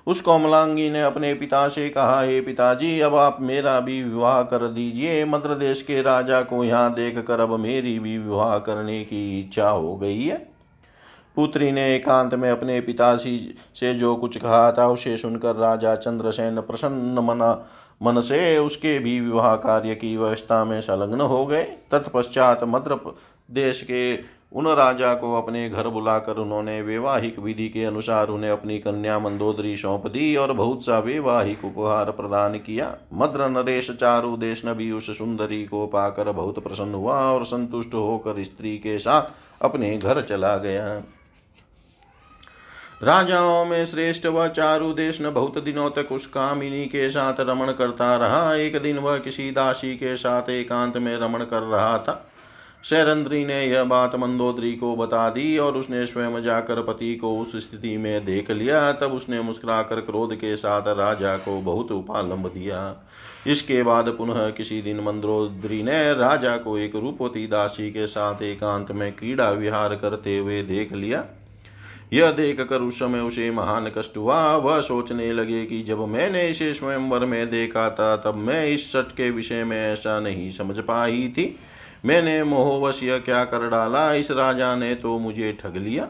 उस 0.07 0.21
कोमलांगी 0.21 0.89
ने 0.89 1.01
अपने 1.01 1.33
पिता 1.33 1.67
से 1.67 1.89
कहा, 1.89 2.21
हे 2.21 2.41
पिताजी, 2.41 2.99
अब 2.99 3.15
आप 3.15 3.37
मेरा 3.41 3.79
भी 3.79 4.03
विवाह 4.03 4.41
कर 4.43 4.67
दीजिए। 4.67 5.25
मद्र 5.25 5.55
देश 5.55 5.81
के 5.81 6.01
राजा 6.01 6.41
को 6.41 6.63
यहाँ 6.63 6.93
देख 6.93 7.17
कर 7.17 7.39
अब 7.39 7.59
मेरी 7.59 7.99
भी 7.99 8.17
विवाह 8.17 8.57
करने 8.57 9.03
की 9.03 9.39
इच्छा 9.39 9.69
हो 9.69 9.95
गई 9.95 10.23
है। 10.23 10.37
पुत्री 11.35 11.71
ने 11.71 11.95
एकांत 11.95 12.33
में 12.33 12.49
अपने 12.51 12.81
पिताजी 12.81 13.55
से 13.75 13.93
जो 13.93 14.15
कुछ 14.15 14.37
कहा 14.37 14.71
था, 14.71 14.87
उसे 14.87 15.17
सुनकर 15.17 15.55
राजा 15.55 15.95
चंद्रसेन 15.95 16.61
प्रसन्न 16.61 17.19
मना, 17.19 17.65
मन 18.03 18.19
से 18.21 18.57
उसके 18.57 18.99
भी 18.99 19.19
विवाह 19.19 19.55
कार्य 19.55 19.95
की 19.95 20.15
व्यवस्था 20.17 20.63
में 20.65 20.81
संलग्न 20.81 21.21
हो 21.21 21.45
गए। 21.45 21.63
तत्पश्चात 21.91 22.63
मद्र 22.63 22.99
देश 23.51 23.81
के 23.81 24.15
उन 24.53 24.67
राजा 24.67 25.13
को 25.13 25.33
अपने 25.35 25.69
घर 25.69 25.87
बुलाकर 25.87 26.37
उन्होंने 26.37 26.81
वैवाहिक 26.81 27.39
विधि 27.39 27.67
के 27.69 27.83
अनुसार 27.85 28.27
उन्हें 28.27 28.51
अपनी 28.51 28.77
कन्या 28.79 29.17
मंदोदरी 29.19 29.75
सौंप 29.77 30.07
दी 30.07 30.35
और 30.35 30.53
बहुत 30.53 30.85
सा 30.85 30.99
वैवाहिक 30.99 31.65
उपहार 31.65 32.11
प्रदान 32.11 32.57
किया। 32.57 32.93
मद्र 33.13 33.47
नरेश 33.49 33.91
चारु 33.91 34.35
देश 34.37 34.65
नबी 34.65 34.91
उस 34.91 35.17
सुंदरी 35.17 35.63
को 35.65 35.85
पाकर 35.87 36.31
बहुत 36.31 36.59
प्रसन्न 36.63 36.93
हुआ 36.93 37.19
और 37.31 37.45
संतुष्ट 37.45 37.93
होकर 37.93 38.43
स्त्री 38.43 38.77
के 38.77 38.99
साथ 38.99 39.31
अपने 39.61 39.97
घर 39.97 40.21
चला 40.21 40.55
गया। 40.57 41.03
राजाओं 43.03 43.65
में 43.65 43.85
श्रेष्ठ 43.85 44.25
व 44.25 44.47
चारु 44.47 44.93
देश 44.93 45.21
न 45.21 45.31
बहुत 45.33 45.57
दिनों 45.63 45.89
तक 45.89 46.11
उस 46.11 46.25
कामिनी 46.25 46.85
के 46.85 47.09
साथ 47.09 47.39
रमण 47.39 47.71
करता 47.71 48.15
रहा। 48.17 48.53
एक 48.55 48.81
दिन 48.81 48.97
वह 48.97 49.17
किसी 49.17 49.51
दासी 49.51 49.95
के 49.95 50.15
साथ 50.15 50.49
एकांत 50.49 50.97
में 50.97 51.17
रमण 51.17 51.43
कर 51.43 51.61
रहा 51.61 51.97
था। 51.97 52.29
शैरंद्री 52.83 53.45
ने 53.45 53.65
यह 53.65 53.83
बात 53.83 54.15
मंदोदरी 54.15 54.73
को 54.73 54.95
बता 54.95 55.29
दी 55.29 55.57
और 55.57 55.77
उसने 55.77 56.05
स्वयं 56.05 56.41
जाकर 56.41 56.81
पति 56.81 57.15
को 57.15 57.39
उस 57.39 57.55
स्थिति 57.55 57.97
में 57.97 58.25
देख 58.25 58.51
लिया। 58.51 58.91
तब 58.91 59.13
उसने 59.13 59.41
मुस्कुराकर 59.41 60.01
क्रोध 60.01 60.35
के 60.35 60.57
साथ 60.57 60.87
राजा 60.87 61.37
को 61.37 61.61
बहुत 61.61 61.91
उपालंब 61.91 62.47
दिया। 62.47 63.07
इसके 63.47 63.83
बाद 63.83 64.09
पुनः 64.09 64.49
किसी 64.49 64.81
दिन 64.81 64.99
मंदोदरी 64.99 65.83
ने 65.83 66.13
राजा 66.13 66.57
को 66.57 66.77
एक 66.77 66.95
रूपवती 66.95 67.47
दासी 67.47 67.91
के 67.91 68.07
साथ 68.07 68.41
एकांत 68.41 68.91
में 68.91 69.11
क्रीड़ा 69.11 69.49
विहार 69.51 69.95
करते 69.95 70.37
हुए 70.37 70.61
देख 70.63 70.93
लिया। 70.93 71.25
यह 72.13 72.31
देख 72.31 72.61
कर 72.61 72.81
उस 72.81 72.99
समय 72.99 73.19
उसे 73.19 73.51
महान 73.51 73.91
कष्ट 73.97 74.17
हुआ। 74.17 74.55
वह 74.55 74.81
सोचने 74.81 75.33
लगे 75.33 75.65
कि 75.65 75.83
जब 75.83 76.07
मैंने 76.07 76.49
इसे 76.49 76.73
स्वयंवर 76.73 77.25
में 77.25 77.49
देखा 77.49 77.89
था, 77.89 78.17
तब 78.17 78.35
मैं 78.35 78.67
इस 78.67 78.91
सट 78.91 79.15
के 79.17 79.29
विषय 79.29 79.63
में 79.63 79.77
ऐसा 79.93 80.19
नहीं 80.19 80.49
समझ 80.51 80.79
पाई 80.79 81.33
थी। 81.37 81.55
मैंने 82.05 82.43
मोहवश 82.43 83.03
यह 83.03 83.17
क्या 83.17 83.45
कर 83.45 83.69
डाला? 83.69 84.13
इस 84.13 84.31
राजा 84.31 84.75
ने 84.75 84.95
तो 84.95 85.19
मुझे 85.19 85.57
ठग 85.63 85.77
लिया। 85.77 86.07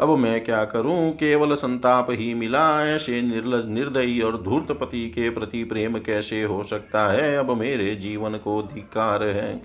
अब 0.00 0.08
मैं 0.08 0.44
क्या 0.44 0.64
करूँ? 0.64 1.12
केवल 1.12 1.54
संताप 1.54 2.06
ही 2.10 2.34
मिला। 2.34 2.86
ऐसे 2.86 3.22
निर्लज, 3.22 3.66
निर्दयी 3.66 4.20
और 4.20 4.42
धूर्तपति 4.42 5.10
के 5.10 5.30
प्रति 5.30 5.64
प्रेम 5.64 5.98
कैसे 5.98 6.42
हो 6.42 6.64
सकता 6.64 7.12
है? 7.12 7.36
अब 7.36 7.50
मेरे 7.50 7.94
जीवन 7.94 8.32
को 8.32 8.62
धिकार 8.62 9.24
है। 9.24 9.62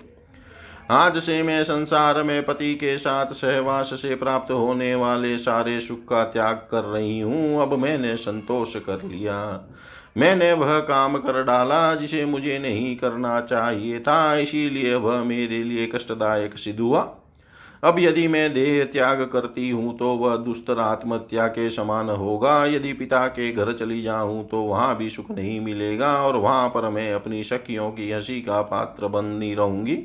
आज 0.90 1.18
से 1.18 1.42
मैं 1.42 1.64
संसार 1.64 2.22
में 2.22 2.44
पति 2.44 2.74
के 2.74 2.98
साथ 2.98 3.26
सहवास 3.26 3.86
से 3.86 4.14
प्राप्त 4.14 4.52
होने 4.52 4.94
वाले 4.94 5.38
सारे 5.38 5.80
सुख 5.80 5.98
का 6.08 6.24
त्याग 6.24 6.56
कर 6.56 6.82
रही 6.82 7.20
हूँ। 7.20 7.62
अब 7.62 7.78
मैंने 7.78 8.16
संतोष 8.16 8.76
कर 8.76 9.02
लिया। 9.02 9.68
मैंने 10.16 10.52
वह 10.52 10.78
काम 10.80 11.16
कर 11.18 11.42
डाला 11.44 11.94
जिसे 11.94 12.24
मुझे 12.24 12.58
नहीं 12.58 12.96
करना 12.96 13.40
चाहिए 13.40 14.00
था, 14.00 14.36
इसीलिए 14.36 14.94
वह 14.94 15.22
मेरे 15.24 15.62
लिए 15.64 15.86
कष्टदायक 15.86 16.58
सिद्ध 16.58 16.78
हुआ। 16.80 17.08
अब 17.84 17.98
यदि 17.98 18.26
मैं 18.28 18.52
देह 18.52 18.84
त्याग 18.84 19.22
करती 19.22 19.68
हूँ 19.70 19.96
तो 19.98 20.08
वह 20.14 20.36
दुस्तर 20.36 20.78
आत्महत्या 20.78 21.46
के 21.48 21.68
समान 21.70 22.08
होगा। 22.10 22.64
यदि 22.66 22.92
पिता 22.92 23.26
के 23.28 23.50
घर 23.52 23.72
चली 23.72 24.00
जाऊँ 24.02 24.46
तो 24.48 24.62
वहाँ 24.62 24.96
भी 24.96 25.10
सुख 25.10 25.30
नहीं 25.30 25.60
मिलेगा 25.60 26.12
और 26.22 26.36
वहाँ 26.36 26.68
पर 26.68 26.88
मैं 26.90 27.12
अपनी 27.12 27.42
सखियों 27.44 27.90
की 27.90 28.10
हँसी 28.12 28.40
का 28.40 28.60
पात्र 28.62 29.08
बननी 29.08 29.54
रहूँगी। 29.54 29.96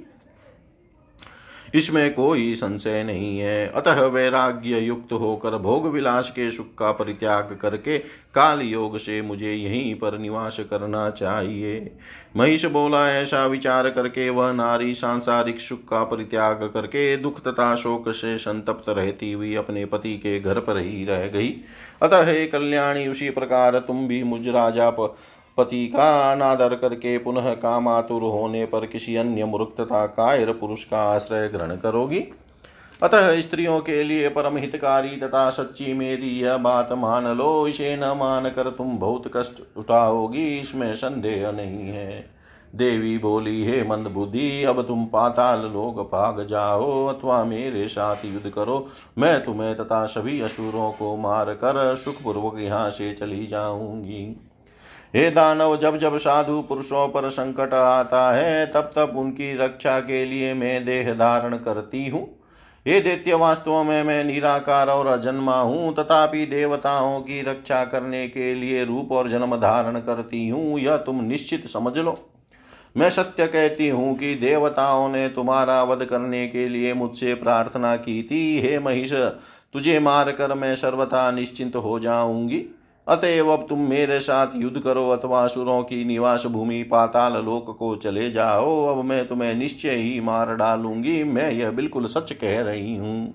इसमें 1.75 2.13
कोई 2.13 2.55
संशय 2.55 3.03
नहीं 3.03 3.39
है। 3.39 3.67
अतः 3.67 4.05
वैराग्य 4.05 4.79
युक्त 4.79 5.13
होकर 5.13 5.57
भोग 5.57 5.87
विलास 5.87 6.29
के 6.29 6.51
सुख 6.51 6.65
का 6.65 6.91
परित्याग 6.91 7.57
करके 7.61 7.97
काल 8.33 8.61
योग 8.61 8.97
से 8.97 9.21
मुझे 9.21 9.53
यहीं 9.53 9.95
पर 9.95 10.17
निवास 10.17 10.59
करना 10.59 11.09
चाहिए। 11.09 11.91
महिष 12.37 12.65
बोला 12.65 13.09
ऐसा 13.11 13.45
विचार 13.45 13.89
करके 13.89 14.29
वह 14.29 14.51
नारी 14.51 14.93
सांसारिक 14.93 15.59
सुख 15.59 15.79
का 15.79 16.03
परित्याग 16.03 16.71
करके 16.73 17.17
दुख 17.17 17.41
तथा 17.47 17.75
शोक 17.75 18.09
से 18.09 18.37
संतप्त 18.37 18.89
रहती 18.89 19.31
हुई 19.31 19.55
अपने 19.55 19.85
पति 19.85 20.17
के 20.17 20.39
घर 20.39 20.59
पर 20.59 20.77
ही 20.77 21.05
रह 21.05 21.27
गई। 21.27 21.53
अतः 22.01 22.45
कल्याणी, 22.45 23.07
उसी 23.07 23.29
प्रकार 23.29 23.79
तुम 23.79 24.07
भी 24.07 24.23
मुझ 24.23 24.47
राजा 24.47 24.89
पति 25.57 25.87
का 25.87 26.31
अनादर 26.31 26.75
करके 26.75 27.17
पुनः 27.17 27.53
कामातुर 27.53 28.21
होने 28.21 28.65
पर 28.65 28.85
किसी 28.85 29.15
अन्य 29.15 29.45
मूर्ख 29.45 29.75
तथा 29.79 30.05
कायर 30.05 30.51
पुरुष 30.51 30.83
का 30.83 31.03
आश्रय 31.03 31.47
ग्रहण 31.47 31.75
करोगी। 31.75 32.19
अतः 33.03 33.41
स्त्रियों 33.41 33.79
के 33.79 34.03
लिए 34.03 34.29
परम 34.29 34.57
हितकारी 34.57 35.15
तथा 35.17 35.49
सच्ची 35.49 35.93
मेरी 35.93 36.29
यह 36.39 36.57
बात 36.57 36.91
मान 36.91 37.27
लो, 37.27 37.67
इसे 37.67 37.95
न 37.95 38.13
मान 38.17 38.49
कर 38.49 38.69
तुम 38.69 38.97
बहुत 38.97 39.31
कष्ट 39.35 39.61
उठाओगी, 39.77 40.59
इसमें 40.59 40.95
संदेह 40.95 41.51
नहीं 41.51 41.87
है। 41.87 42.25
देवी 42.75 43.17
बोली, 43.17 43.63
हे 43.65 43.83
मंद 43.83 44.07
बुद्धि, 44.07 44.63
अब 44.63 44.81
तुम 44.81 45.05
पाताल 45.05 45.59
लोग 45.59 46.01
भाग 46.01 46.45
जाओ, 46.47 47.05
अथवा 47.07 47.43
मेरे 47.43 47.87
साथ 47.87 48.25
युद्ध 48.25 48.49
करो। 48.49 48.87
मैं 49.17 49.43
तुम्हें 49.43 49.75
तथा 49.75 50.05
सभी 50.05 50.41
असुरों 50.41 50.91
को 50.91 51.15
मार 51.17 51.53
कर 51.53 51.95
सुखपूर्वक 51.95 52.59
यहाँ 52.59 52.89
से 52.91 53.13
चली 53.13 53.45
जाऊँगी। 53.47 54.35
हे 55.15 55.29
दानव, 55.31 55.75
जब 55.77 55.97
जब 55.97 56.17
साधु 56.17 56.61
पुरुषों 56.61 57.07
पर 57.09 57.29
संकट 57.29 57.73
आता 57.73 58.31
है, 58.35 58.65
तब 58.65 58.91
तब 58.95 59.17
उनकी 59.17 59.55
रक्षा 59.57 59.99
के 59.99 60.25
लिए 60.25 60.53
मैं 60.53 60.85
देह 60.85 61.13
धारण 61.13 61.55
करती 61.57 62.07
हूँ। 62.07 62.23
हे 62.85 62.99
दैत्य, 63.01 63.33
वास्तव 63.33 63.83
में 63.83 64.03
मैं 64.03 64.23
निराकार 64.23 64.89
और 64.89 65.07
अजन्मा 65.07 65.55
हूँ, 65.55 65.93
तथापि 65.95 66.45
देवताओं 66.45 67.19
की 67.21 67.41
रक्षा 67.41 67.83
करने 67.85 68.27
के 68.27 68.53
लिए 68.53 68.83
रूप 68.85 69.11
और 69.11 69.29
जन्म 69.29 69.55
धारण 69.55 69.99
करती 69.99 70.47
हूँ, 70.49 70.79
यह 70.79 70.97
तुम 70.97 71.23
निश्चित 71.23 71.67
समझ 71.67 71.97
लो। 71.97 72.17
मैं 72.97 73.09
सत्य 73.09 73.47
कहती 73.47 73.89
हूँ 73.89 74.17
कि 74.17 74.35
देवताओं 74.35 75.09
ने 75.09 75.27
तुम्हारा 75.29 75.83
वध 75.83 76.05
करने 76.05 76.47
के 76.47 76.67
लिए 76.67 76.93
मुझसे 76.93 77.35
प्रार्थना 77.35 77.95
की 77.95 78.21
थी। 78.23 78.59
हे 78.59 78.79
महिष, 78.79 79.13
तुझे 79.73 79.99
मार 79.99 80.31
कर 80.31 80.53
मैं 80.53 80.75
सर्वथा 80.75 81.31
निश्चिंत 81.31 81.75
हो 81.75 81.99
जाऊँगी। 81.99 82.65
अतएव 83.07 83.49
अब 83.49 83.65
तुम 83.69 83.79
मेरे 83.79 84.19
साथ 84.19 84.55
युद्ध 84.55 84.79
करो 84.79 85.09
अथवा 85.09 85.47
सुरों 85.47 85.81
की 85.83 86.03
निवास 86.05 86.45
भूमि, 86.45 86.83
पाताल 86.83 87.33
लोक 87.33 87.75
को 87.79 87.95
चले 87.95 88.29
जाओ। 88.31 88.85
अब 88.85 89.03
मैं 89.05 89.27
तुम्हें 89.27 89.53
निश्चय 89.55 89.89
ही 89.89 90.19
मार 90.19 90.55
डालूँगी। 90.55 91.23
मैं 91.23 91.51
यह 91.51 91.71
बिल्कुल 91.71 92.05
सच 92.05 92.31
कह 92.31 92.61
रही 92.61 92.95
हूँ। 92.95 93.33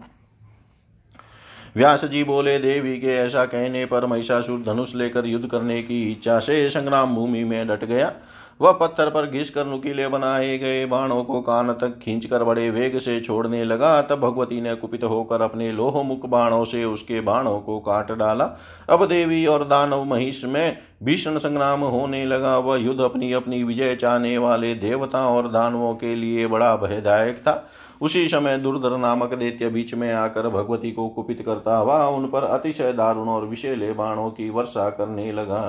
व्यास 1.77 2.05
जी 2.05 2.25
बोले, 2.25 2.59
देवी 2.59 2.99
के 3.01 3.17
ऐसा 3.17 3.45
कहने 3.45 3.85
पर 3.87 4.07
महिषासुर 4.07 4.63
धनुष 4.63 4.95
लेकर 4.95 5.27
युद्ध 5.27 5.47
करने 5.47 5.83
की 5.83 6.03
इच्छा 6.13 6.39
से 6.39 6.69
संग्राम 6.69 7.15
भूमि 7.15 7.45
में 7.45 7.67
डट 7.69 7.85
गया। 7.85 8.13
वह 8.61 8.73
पत्थर 8.73 9.09
पर 9.09 9.27
घिस 9.27 9.51
कर 9.51 9.67
नुकीले 9.67 10.09
बनाए 10.09 10.59
गए 10.59 10.85
बाणों 10.87 11.23
को 11.25 11.41
कान 11.41 11.73
तक 11.73 11.99
खींचकर 11.99 12.45
बड़े 12.45 12.71
वेग 12.71 12.99
से 12.99 13.21
छोड़ने 13.21 13.65
लगा। 13.65 14.01
तब 14.03 14.21
भगवती 14.21 14.61
ने 14.61 14.75
कुपित 14.75 15.05
होकर 15.05 15.43
अपने 15.43 15.73
लोहमुख 15.73 16.27
बाणों 16.27 16.65
से 16.65 16.85
उसके 16.85 17.21
बाणों 17.21 17.59
को 17.61 17.79
काट 17.79 18.13
डाला। 18.13 18.45
अब 18.91 19.07
देवी 19.07 19.45
और 19.47 19.65
दानव 19.65 20.05
महिष 20.05 20.45
में 20.45 20.79
भीषण 21.03 21.39
संग्राम 21.39 21.81
होने 21.81 22.25
लगा। 22.25 22.59
वह 22.59 22.77
युद्ध 22.77 23.01
अपनी 23.01 23.33
अपनी 23.33 23.63
विजय 23.65 23.95
चाहने 23.97 24.39
वाले 24.39 24.75
देवता 24.75 25.29
और 25.29 25.49
दानवों 25.49 25.95
के 25.95 26.15
लिए 26.15 26.47
बड़ा 26.47 26.77
भयदायक 26.77 27.39
था। 27.39 27.65
उसी 28.03 28.29
समय 28.29 28.57
दुर्धर 28.59 28.97
नामक 28.97 29.35
दैत्य 29.35 29.69
बीच 29.69 29.95
में 29.95 30.13
आकर 30.13 30.49
भगवती 30.49 30.91
को 30.93 31.09
कुपित 31.09 31.43
करता 31.47 31.77
हुआ 31.77 32.07
उन 32.07 32.27
पर 32.27 32.45
अतिशय 32.45 32.93
दारुण 32.93 33.29
और 33.29 33.45
विषेले 33.45 33.93
बाणों 33.93 34.31
की 34.31 34.49
वर्षा 34.51 34.89
करने 34.91 35.33
लगा। 35.33 35.61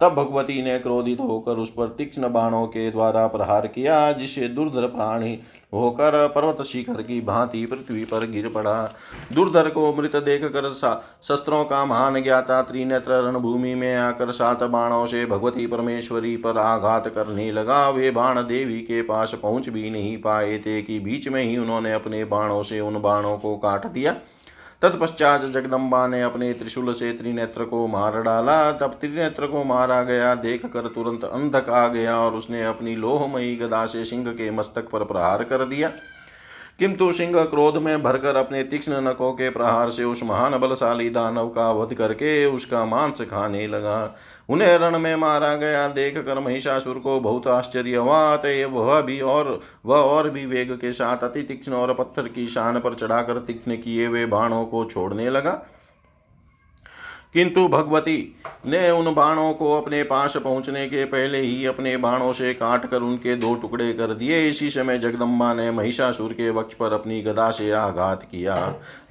तब 0.00 0.14
भगवती 0.14 0.62
ने 0.62 0.78
क्रोधित 0.78 1.20
होकर 1.20 1.56
उस 1.56 1.70
पर 1.70 1.88
तीक्ष्ण 1.88 2.32
बाणों 2.32 2.66
के 2.66 2.90
द्वारा 2.90 3.26
प्रहार 3.26 3.66
किया 3.66 4.10
जिससे 4.12 4.48
दुर्धर 4.48 4.86
प्राणी 4.86 5.38
होकर 5.74 6.26
पर्वत 6.34 6.62
शिखर 6.62 7.02
की 7.02 7.20
भांति 7.20 7.64
पृथ्वी 7.66 8.04
पर 8.04 8.26
गिर 8.30 8.48
पड़ा। 8.48 8.74
दुर्धर 9.32 9.68
को 9.68 9.92
मृत 9.94 10.16
देख 10.16 10.44
कर 10.46 10.68
शस्त्रों 11.22 11.64
का 11.64 11.84
महान 11.84 12.22
ज्ञाता 12.22 12.60
त्रिनेत्र 12.62 13.20
रणभूमि 13.22 13.74
में 13.74 13.94
आकर 13.96 14.30
सात 14.30 14.62
बाणों 14.64 15.04
से 15.06 15.24
भगवती 15.26 15.66
परमेश्वरी 15.66 16.36
पर 16.36 16.58
आघात 16.58 17.08
करने 17.08 17.50
लगा। 17.52 17.88
वे 17.88 18.10
बाण 18.10 18.42
देवी 18.42 18.78
के 18.80 19.02
पास 19.02 19.34
पहुँच 19.34 19.68
भी 19.68 19.90
नहीं 19.90 20.16
पाए 20.18 20.58
थे 20.58 20.80
कि 20.82 20.98
बीच 21.00 21.28
में 21.28 21.42
ही 21.42 21.56
उन्होंने 21.56 21.92
अपने 21.92 22.24
बाणों 22.26 22.62
से 22.62 22.80
उन 22.80 23.00
बाणों 23.02 23.36
को 23.38 23.56
काट 23.56 23.86
दिया। 23.86 24.16
तत्पश्चात 24.84 25.44
जगदम्बा 25.44 26.06
ने 26.06 26.22
अपने 26.22 26.52
त्रिशूल 26.52 26.92
से 26.92 27.12
त्रिनेत्र 27.12 27.64
को 27.64 27.86
मार 27.86 28.20
डाला। 28.22 28.56
तब 28.72 28.96
त्रिनेत्र 29.00 29.46
को 29.46 29.62
मारा 29.64 30.02
गया 30.02 30.34
देख 30.34 30.66
कर 30.66 30.88
तुरंत 30.88 31.24
अंधक 31.24 31.68
आ 31.68 31.86
गया 31.88 32.16
और 32.18 32.34
उसने 32.34 32.64
अपनी 32.64 32.96
लोहमयी 32.96 33.54
गदा 33.56 33.84
से 33.86 34.04
सिंह 34.04 34.32
के 34.32 34.50
मस्तक 34.50 34.88
पर 34.88 35.04
प्रहार 35.04 35.44
कर 35.44 35.64
दिया। 35.64 35.90
किंतु 36.78 37.12
सिंह 37.12 37.42
क्रोध 37.44 37.76
में 37.76 38.02
भरकर 38.02 38.36
अपने 38.36 38.62
तीक्ष्ण 38.64 39.00
नखों 39.00 39.32
के 39.32 39.50
प्रहार 39.50 39.90
से 39.90 40.04
उस 40.04 40.22
महान 40.22 40.58
बलशाली 40.58 41.10
दानव 41.10 41.48
का 41.48 41.70
वध 41.70 41.94
करके 41.94 42.46
उसका 42.46 42.84
मांस 42.84 43.20
खाने 43.20 43.66
लगा। 43.66 44.16
उन्हें 44.48 44.78
रण 44.78 44.98
में 44.98 45.14
मारा 45.16 45.54
गया। 45.56 45.88
देख 45.88 46.18
कर 46.18 46.38
महिषासुर 46.38 46.98
को 46.98 47.20
बहुत 47.20 47.46
आश्चर्य 47.46 47.96
हुआ। 47.96 48.36
अतएव 48.36 48.70
वह 48.70 49.00
भी 49.00 49.20
और, 49.20 49.60
वह 49.86 49.96
और 49.96 50.30
भी 50.30 50.46
वेग 50.46 50.72
के 50.72 50.92
साथ 50.92 51.18
अति 51.18 51.42
तीक्ष्ण 51.42 51.72
और 51.72 51.94
पत्थर 51.94 52.28
की 52.28 52.46
शान 52.46 52.80
पर 52.80 52.94
चढ़ाकर 52.94 53.38
तीक्ष्ण 53.38 53.76
किए 53.76 54.06
हुए 54.06 54.26
बाणों 54.26 54.64
को 54.64 54.84
छोड़ने 54.84 55.30
लगा। 55.30 55.62
किंतु 57.34 57.66
भगवती, 57.68 58.34
ने 58.66 58.90
उन 58.90 59.14
बाणों 59.14 59.52
को 59.54 59.72
अपने 59.72 60.02
पास 60.02 60.36
पहुँचने 60.36 60.86
के 60.86 61.04
पहले 61.04 61.38
ही 61.38 61.64
अपने 61.66 61.96
बाणों 61.96 62.32
से 62.32 62.52
काट 62.54 62.84
कर 62.86 63.02
उनके 63.02 63.34
दो 63.36 63.54
टुकड़े 63.54 63.92
कर 63.92 64.14
दिए। 64.14 64.48
इसी 64.48 64.68
समय 64.70 64.98
जगदम्बा 64.98 65.52
ने 65.54 65.70
महिषासुर 65.70 66.32
के 66.32 66.50
वक्ष 66.50 66.74
पर 66.74 66.92
अपनी 66.92 67.20
गदा 67.22 67.50
से 67.50 67.70
आघात 67.72 68.22
किया। 68.22 68.56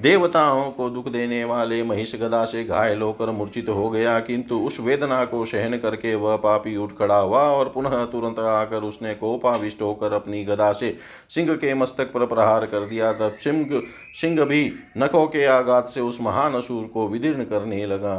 देवताओं 0.02 0.72
को 0.72 0.90
दुख 0.90 1.08
देने 1.08 1.44
वाले 1.44 1.82
महिष 1.84 2.16
गदा 2.16 2.44
से 2.46 2.64
घायल 2.64 3.02
होकर 3.02 3.32
मूर्छित 3.32 3.70
हो 3.70 3.90
गया, 3.90 4.20
किंतु 4.20 4.60
उस 4.60 4.80
वेदना 4.80 5.24
को 5.26 5.44
सहन 5.46 5.78
करके 5.78 6.16
वह 6.16 6.36
पापी 6.38 6.76
उठ 6.78 6.98
खड़ा 6.98 7.18
हुआ 7.18 7.42
और 7.50 7.72
पुनः 7.76 8.04
तुरंत 8.06 8.40
आकर 8.40 8.84
उसने 8.84 9.14
कोपाविष्ट 9.16 9.82
होकर 9.82 10.14
अपनी 10.14 10.44
गदा 10.46 10.72
से 10.74 10.96
सिंह 11.30 11.54
के 11.56 11.74
मस्तक 11.74 12.12
पर 12.14 12.26
प्रहार 12.26 12.66
कर 12.66 12.86
दिया। 12.86 13.12
तब 13.14 13.36
सिंह 13.44 13.82
सिंह 14.16 14.44
भी 14.46 14.72
नखों 14.98 15.26
के 15.28 15.46
आघात 15.46 15.90
से 15.90 16.02
उस 16.02 16.18
महान 16.22 16.54
असुर 16.54 16.84
को 16.94 17.08
विदीर्ण 17.08 17.44
करने 17.44 17.86
लगा। 17.86 18.13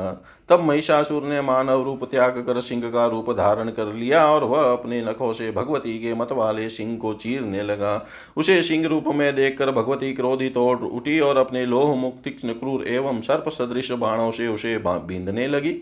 तब 0.49 0.61
महिषासुर 0.61 1.23
ने 1.23 1.41
मानव 1.41 1.85
रूप 1.85 2.05
त्याग 2.05 2.45
कर 2.47 2.61
सिंह 2.61 2.83
का 2.91 3.07
रूप 3.07 3.31
धारण 3.31 3.69
कर 3.69 3.93
लिया 3.93 4.27
और 4.27 4.45
वह 4.45 4.73
अपने 4.73 5.05
नखों 5.05 5.33
से 5.33 5.51
भगवती 5.51 5.99
के 5.99 6.15
मत 6.15 6.33
वाले 6.33 6.69
सिंह 6.69 6.97
को 6.99 7.15
चीरने 7.15 7.63
लगा। 7.63 8.07
उसे 8.37 8.63
सिंह 8.63 8.87
रूप 8.87 9.05
में 9.09 9.35
देखकर 9.37 9.71
भगवती 9.71 10.13
क्रोधित 10.13 10.57
और 10.57 10.77
उठी 10.77 11.21
और 11.21 11.37
अपने 11.37 11.67
लोह 11.67 11.95
मुक्ति 11.95 12.31
क्रूर 12.31 12.89
एवं 12.89 13.21
सर्प 13.21 13.49
सदृश 13.49 13.91
बाणों 13.91 14.31
से 14.31 14.49
उसे 14.49 14.79
बींधने 14.87 15.49
लगी। 15.49 15.73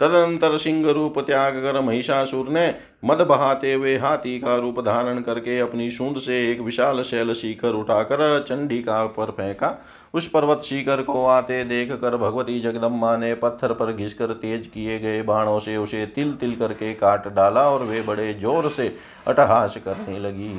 तदनंतर 0.00 0.56
सिंह 0.58 0.90
रूप 0.90 1.18
त्याग 1.18 1.54
कर 1.54 1.80
महिषासुर 1.80 2.48
ने 2.48 2.74
मद 3.04 3.20
बहाते 3.20 3.72
हुए 3.72 3.96
हाथी 3.98 4.38
का 4.40 4.56
रूप 4.56 4.80
धारण 4.80 5.20
करके 5.20 5.58
अपनी 5.58 5.90
सूंड 5.90 6.16
से 6.16 6.50
एक 6.52 6.60
विशाल 6.60 7.02
शैल 7.02 7.32
शिखर 7.32 7.72
उठाकर 7.72 8.44
चंडिका 8.48 9.06
पर 9.06 9.30
फेंका 9.30 9.68
उस 10.14 10.28
पर्वत 10.28 10.60
शिखर 10.64 11.02
को 11.02 11.24
आते 11.26 11.62
देख 11.64 11.92
कर 11.92 12.16
भगवती 12.16 12.58
जगदम्मा 12.60 13.16
ने 13.16 13.34
पत्थर 13.34 13.72
पर 13.72 13.92
घिसकर 13.92 14.32
तेज 14.32 14.66
किए 14.66 14.98
गए 14.98 15.22
बाणों 15.22 15.58
से 15.58 15.76
उसे 15.76 16.04
तिल 16.06 16.32
तिल 16.34 16.54
करके 16.56 16.92
काट 16.94 17.28
डाला 17.34 17.68
और 17.70 17.82
वे 17.82 18.02
बड़े 18.02 18.32
ज़ोर 18.34 18.68
से 18.70 18.86
अटहास 19.26 19.76
करने 19.84 20.18
लगी। 20.18 20.54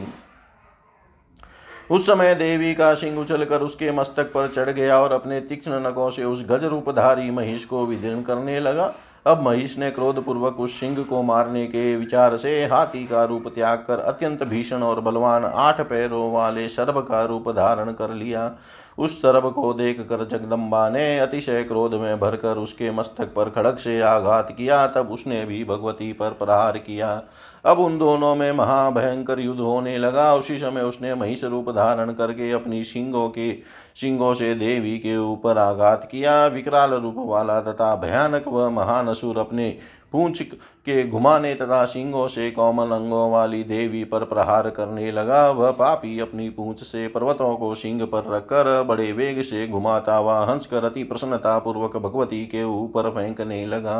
उस 1.91 2.05
समय 2.05 2.35
देवी 2.35 2.73
का 2.75 2.93
सिंह 2.93 3.19
उछलकर 3.19 3.61
उसके 3.61 3.91
मस्तक 3.91 4.31
पर 4.33 4.47
चढ़ 4.47 4.69
गया 4.69 4.99
और 4.99 5.11
अपने 5.11 5.39
तीक्ष्ण 5.41 5.79
नखों 5.87 6.09
से 6.09 6.23
उस 6.23 6.45
गज 6.45 6.63
रूपधारी 6.65 7.31
महिष 7.31 7.65
को 7.65 7.85
विदीर्ण 7.85 8.21
करने 8.21 8.59
लगा। 8.59 8.93
अब 9.25 9.41
महिष 9.41 9.77
ने 9.77 9.89
क्रोध 9.91 10.23
पूर्वक 10.25 10.59
उस 10.59 10.79
सिंह 10.79 11.03
को 11.03 11.21
मारने 11.23 11.65
के 11.67 11.95
विचार 11.95 12.35
से 12.37 12.65
हाथी 12.65 13.05
का 13.07 13.23
रूप 13.23 13.47
त्याग 13.47 13.77
कर 13.77 13.99
अत्यंत 13.99 14.43
भीषण 14.43 14.83
और 14.83 14.99
बलवान 15.01 15.45
आठ 15.45 15.81
पैरों 15.81 16.31
वाले 16.33 16.67
सर्व 16.69 17.01
का 17.01 17.23
रूप 17.23 17.49
धारण 17.49 17.91
कर 17.91 18.13
लिया। 18.13 18.51
उस 18.97 19.17
सर्व 19.21 19.49
को 19.49 19.73
देख 19.73 19.99
कर 20.01 20.25
जगदम्बा 20.25 20.89
ने 20.89 21.19
अतिशय 21.19 21.63
क्रोध 21.63 21.93
में 21.93 22.19
भरकर 22.19 22.57
उसके 22.57 22.91
मस्तक 22.91 23.33
पर 23.33 23.49
खड़क 23.49 23.79
से 23.79 23.99
आघात 24.01 24.51
किया। 24.51 24.85
तब 24.87 25.11
उसने 25.11 25.45
भी 25.45 25.63
भगवती 25.63 26.11
पर 26.13 26.29
प्रहार 26.29 26.77
किया। 26.77 27.21
अब 27.65 27.79
उन 27.79 27.97
दोनों 27.97 28.35
में 28.35 28.51
महाभयंकर 28.51 29.39
युद्ध 29.39 29.59
होने 29.59 29.97
लगा। 29.97 30.33
उसी 30.35 30.57
समय 30.59 30.81
उसने 30.81 31.13
महिष 31.15 31.43
रूप 31.43 31.69
धारण 31.69 32.11
करके 32.13 32.51
अपनी 32.51 32.83
सिंगों 32.83 33.27
के, 33.29 33.51
सिंगों 33.95 34.33
से 34.33 34.53
देवी 34.55 34.97
के 34.97 35.17
ऊपर 35.17 35.57
आघात 35.57 36.07
किया। 36.11 36.45
विकराल 36.47 36.93
रूप 36.93 37.15
वाला 37.17 37.59
तथा 37.61 37.95
भयानक 37.95 38.47
व 38.47 38.69
महान 38.69 39.07
असुर 39.07 39.37
अपने 39.37 39.77
पूंछ 40.11 40.41
के 40.41 41.07
घुमाने 41.07 41.53
तथा 41.55 41.83
सिंगों 41.85 42.27
से 42.27 42.49
कोमल 42.51 42.91
अंगों 42.91 43.31
वाली 43.31 43.63
देवी 43.63 44.03
पर 44.03 44.23
प्रहार 44.23 44.69
करने 44.69 45.11
लगा। 45.11 45.49
वह 45.51 45.71
पापी 45.71 46.19
अपनी 46.19 46.49
पूंछ 46.49 46.83
से 46.83 47.07
पर्वतों 47.07 47.55
को 47.55 47.73
सिंह 47.75 48.05
पर 48.05 48.31
रखकर 48.31 48.83
बड़े 48.83 49.11
वेग 49.11 49.41
से 49.41 49.67
घुमाता 49.67 50.15
हुआ 50.15 50.39
हंसकर 50.45 50.83
अति 50.83 51.03
प्रसन्नता 51.03 51.57
पूर्वक 51.59 51.97
भगवती 51.97 52.45
के 52.45 52.63
ऊपर 52.63 53.09
फेंकने 53.09 53.65
लगा। 53.65 53.97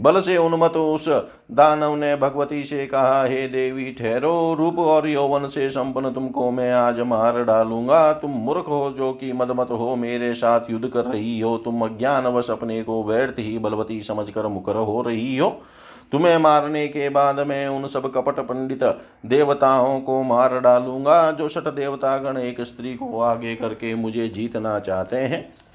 बल 0.00 0.20
से 0.20 0.36
उन्मत 0.36 0.76
उस 0.76 1.08
दानव 1.52 1.94
ने 1.96 2.16
भगवती 2.16 2.64
से 2.64 2.86
कहा, 2.86 3.24
हे 3.24 3.48
देवी, 3.48 3.92
ठहरो, 3.92 4.54
रूप 4.54 4.78
और 4.78 5.08
यौवन 5.08 5.46
से 5.46 5.70
संपन्न 5.70 6.12
तुमको 6.12 6.50
मैं 6.50 6.72
आज 6.72 7.00
मार 7.00 7.44
डालूँगा। 7.44 8.12
तुम 8.12 8.30
मूर्ख 8.30 8.68
हो, 8.68 8.94
जो 8.96 9.12
कि 9.12 9.32
मदमत 9.32 9.70
हो, 9.70 9.96
मेरे 9.96 10.34
साथ 10.34 10.70
युद्ध 10.70 10.88
कर 10.88 11.04
रही 11.04 11.40
हो। 11.40 11.56
तुम 11.58 11.84
अज्ञानवश 11.84 12.50
अपने 12.50 12.82
को 12.82 13.02
व्यर्थ 13.04 13.34
ही 13.38 13.58
बलवती 13.58 14.00
समझकर 14.02 14.46
मुकर 14.46 14.76
हो 14.76 15.02
रही 15.02 15.36
हो। 15.36 15.62
तुम्हें 16.12 16.38
मारने 16.38 16.88
के 16.88 17.08
बाद 17.08 17.40
मैं 17.40 17.68
उन 17.68 17.86
सब 17.86 18.12
कपट 18.12 18.40
पंडित 18.40 18.84
देवताओं 19.26 20.00
को 20.00 20.22
मार 20.22 20.60
डालूँगा, 20.60 21.30
जो 21.32 21.48
सठ 21.48 21.68
देवतागण 21.68 22.36
एक 22.38 22.60
स्त्री 22.60 22.94
को 22.94 23.20
आगे 23.20 23.54
करके 23.54 23.94
मुझे 23.94 24.28
जीतना 24.28 24.78
चाहते 24.78 25.16
हैं। 25.16 25.65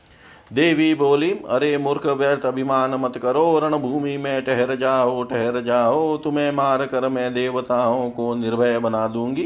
देवी 0.53 0.93
बोली 0.93 1.31
अरे 1.49 1.77
मूर्ख 1.77 2.05
व्यर्थ 2.05 2.45
अभिमान 2.45 2.93
मत 2.93 3.17
करो, 3.17 3.59
रणभूमि 3.59 4.17
में 4.17 4.45
ठहर 4.45 4.75
जाओ 4.75 5.23
ठहर 5.23 5.61
जाओ, 5.61 6.17
तुम्हें 6.17 6.51
मार 6.51 6.85
कर 6.85 7.07
मैं 7.09 7.33
देवताओं 7.33 8.09
को 8.11 8.35
निर्भय 8.35 8.79
बना 8.79 9.07
दूँगी। 9.07 9.45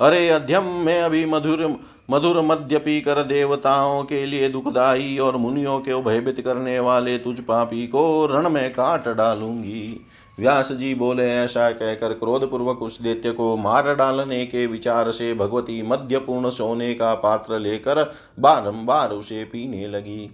अरे 0.00 0.28
अध्यम, 0.28 0.64
मैं 0.64 1.02
अभी 1.02 1.24
मधुर 1.26 1.78
मधुर 2.10 2.40
मध्य 2.40 2.78
पीकर 2.78 3.22
देवताओं 3.22 4.02
के 4.04 4.24
लिए 4.26 4.48
दुखदाई 4.48 5.18
और 5.18 5.36
मुनियों 5.36 5.78
के 5.80 6.00
भयभीत 6.02 6.40
करने 6.40 6.78
वाले 6.80 7.18
तुझ 7.18 7.38
पापी 7.40 7.86
को 7.86 8.26
रण 8.26 8.48
में 8.48 8.70
काट 8.70 9.08
डालूँगी। 9.08 10.06
व्यास 10.38 10.72
जी 10.72 10.94
बोले, 10.94 11.28
ऐसा 11.30 11.70
कहकर 11.70 12.12
क्रोध 12.12 12.50
पूर्वक 12.50 12.82
उस 12.82 13.00
दैत्य 13.02 13.32
को 13.32 13.56
मार 13.56 13.94
डालने 13.94 14.44
के 14.46 14.66
विचार 14.66 15.10
से 15.10 15.32
भगवती 15.34 15.82
मध्यपूर्ण 15.82 16.50
सोने 16.50 16.94
का 16.94 17.14
पात्र 17.14 17.58
लेकर 17.58 18.02
बारंबार 18.40 19.10
उसे 19.10 19.44
पीने 19.44 19.86
लगी। 19.88 20.30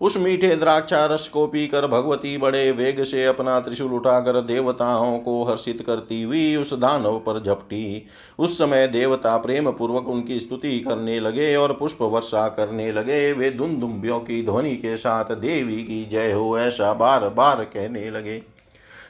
उस 0.00 0.16
मीठे 0.16 0.56
द्राक्षा 0.56 1.04
रस 1.06 1.28
को 1.28 1.46
पीकर 1.46 1.86
भगवती 1.86 2.36
बड़े 2.38 2.70
वेग 2.72 3.02
से 3.04 3.24
अपना 3.24 3.60
त्रिशूल 3.60 3.92
उठाकर 3.92 4.40
देवताओं 4.40 5.18
को 5.18 5.42
हर्षित 5.44 5.82
करती 5.86 6.22
हुई 6.22 6.56
उस 6.56 6.74
दानव 6.74 7.18
पर 7.18 7.42
झपटी। 7.42 8.06
उस 8.38 8.58
समय 8.58 8.86
देवता 8.88 9.36
प्रेम 9.36 9.70
पूर्वक 9.70 10.08
उनकी 10.08 10.40
स्तुति 10.40 10.78
करने 10.80 11.20
लगे 11.20 11.54
और 11.56 11.72
पुष्प 11.72 12.02
वर्षा 12.02 12.48
करने 12.48 12.92
लगे। 12.92 13.32
वे 13.32 13.50
दुम 13.50 14.02
की 14.06 14.44
ध्वनि 14.44 14.76
के 14.76 14.96
साथ, 14.96 15.24
देवी 15.24 15.82
की 15.82 16.04
जय 16.04 16.32
हो, 16.32 16.58
ऐसा 16.58 16.92
बार 16.92 17.28
बार 17.28 17.64
कहने 17.64 18.10
लगे। 18.10 18.55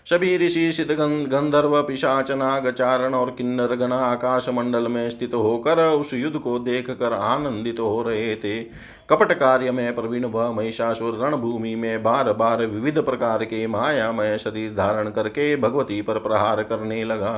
सभी 0.07 0.37
ऋषि 0.39 0.73
सिद्ध 0.73 0.93
गंधर्व, 0.93 1.83
पिशाच 1.83 2.31
नाग 2.31 2.71
चारण 2.71 3.15
और 3.15 3.31
किन्नर 3.31 3.75
गण 3.77 3.93
आकाश 3.93 4.49
मंडल 4.49 4.87
में 4.89 5.09
स्थित 5.11 5.35
होकर 5.35 5.79
उस 5.91 6.13
युद्ध 6.15 6.39
को 6.39 6.59
देख 6.59 6.91
कर 6.91 7.13
आनंदित 7.13 7.81
हो 7.81 8.03
रहे 8.03 8.37
थे। 8.37 8.63
कपट 9.11 9.33
कार्य 9.33 9.71
में 9.71 9.95
प्रवीण 9.95 10.25
व 10.25 10.53
महिषासुर 10.53 11.19
रणभूमि 11.23 11.75
में 11.75 12.03
बार 12.03 12.33
बार 12.33 12.65
विविध 12.67 12.99
प्रकार 12.99 13.45
के 13.45 13.67
मायामय 13.67 14.39
शरीर 14.39 14.75
धारण 14.75 15.11
करके 15.11 15.55
भगवती 15.57 16.01
पर 16.03 16.19
प्रहार 16.19 16.63
करने 16.63 17.05
लगा। 17.05 17.33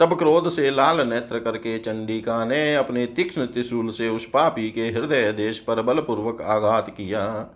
तब 0.00 0.18
क्रोध 0.18 0.48
से 0.48 0.70
लाल 0.70 1.08
नेत्र 1.08 1.38
करके 1.38 1.78
चंडिका 1.78 2.44
ने 2.44 2.74
अपने 2.74 3.06
तीक्ष्ण 3.06 3.46
त्रिशूल 3.46 3.90
से 3.90 4.08
उस 4.08 4.24
पापी 4.24 4.70
के 4.70 4.80
हृदय 4.80 5.32
देश 5.32 5.58
पर 5.58 5.82
बलपूर्वक 5.82 6.42
आघात 6.42 6.90
किया। 6.90 7.46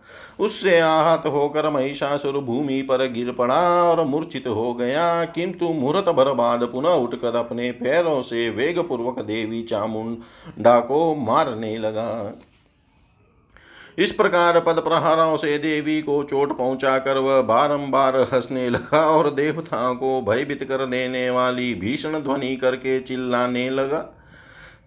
उससे 0.40 0.78
आहत 0.80 1.26
होकर 1.26 1.70
महिषासुर 1.70 2.38
भूमि 2.38 2.82
पर 2.82 3.06
गिर 3.12 3.32
पड़ा 3.32 3.84
और 3.84 4.04
मूर्छित 4.04 4.46
हो 4.46 4.74
गया। 4.74 5.24
किंतु 5.24 5.68
मुहूर्त 5.68 6.08
भर 6.08 6.32
बाद 6.32 6.62
पुनः 6.62 6.88
उठकर 6.88 7.36
अपने 7.36 7.70
पैरों 7.72 8.22
से 8.22 8.50
वेगपूर्वक 8.50 9.18
देवी 9.18 9.62
चामुंडा 9.62 10.80
को 10.80 11.14
मारने 11.14 11.78
लगा। 11.78 12.34
इस 14.00 14.12
प्रकार 14.12 14.58
पद 14.60 14.78
प्रहारों 14.78 15.36
से 15.36 15.56
देवी 15.58 16.00
को 16.02 16.22
चोट 16.24 16.56
पहुंचाकर 16.58 17.18
वह 17.18 17.40
बारंबार 17.42 18.16
हंसने 18.32 18.68
लगा 18.70 19.00
और 19.06 19.30
देवताओं 19.30 19.94
को 19.94 20.20
भयभीत 20.22 20.62
कर 20.64 20.84
देने 20.86 21.28
वाली 21.30 21.74
भीषण 21.74 22.18
ध्वनि 22.20 22.54
करके 22.56 23.00
चिल्लाने 23.00 23.68
लगा। 23.70 23.98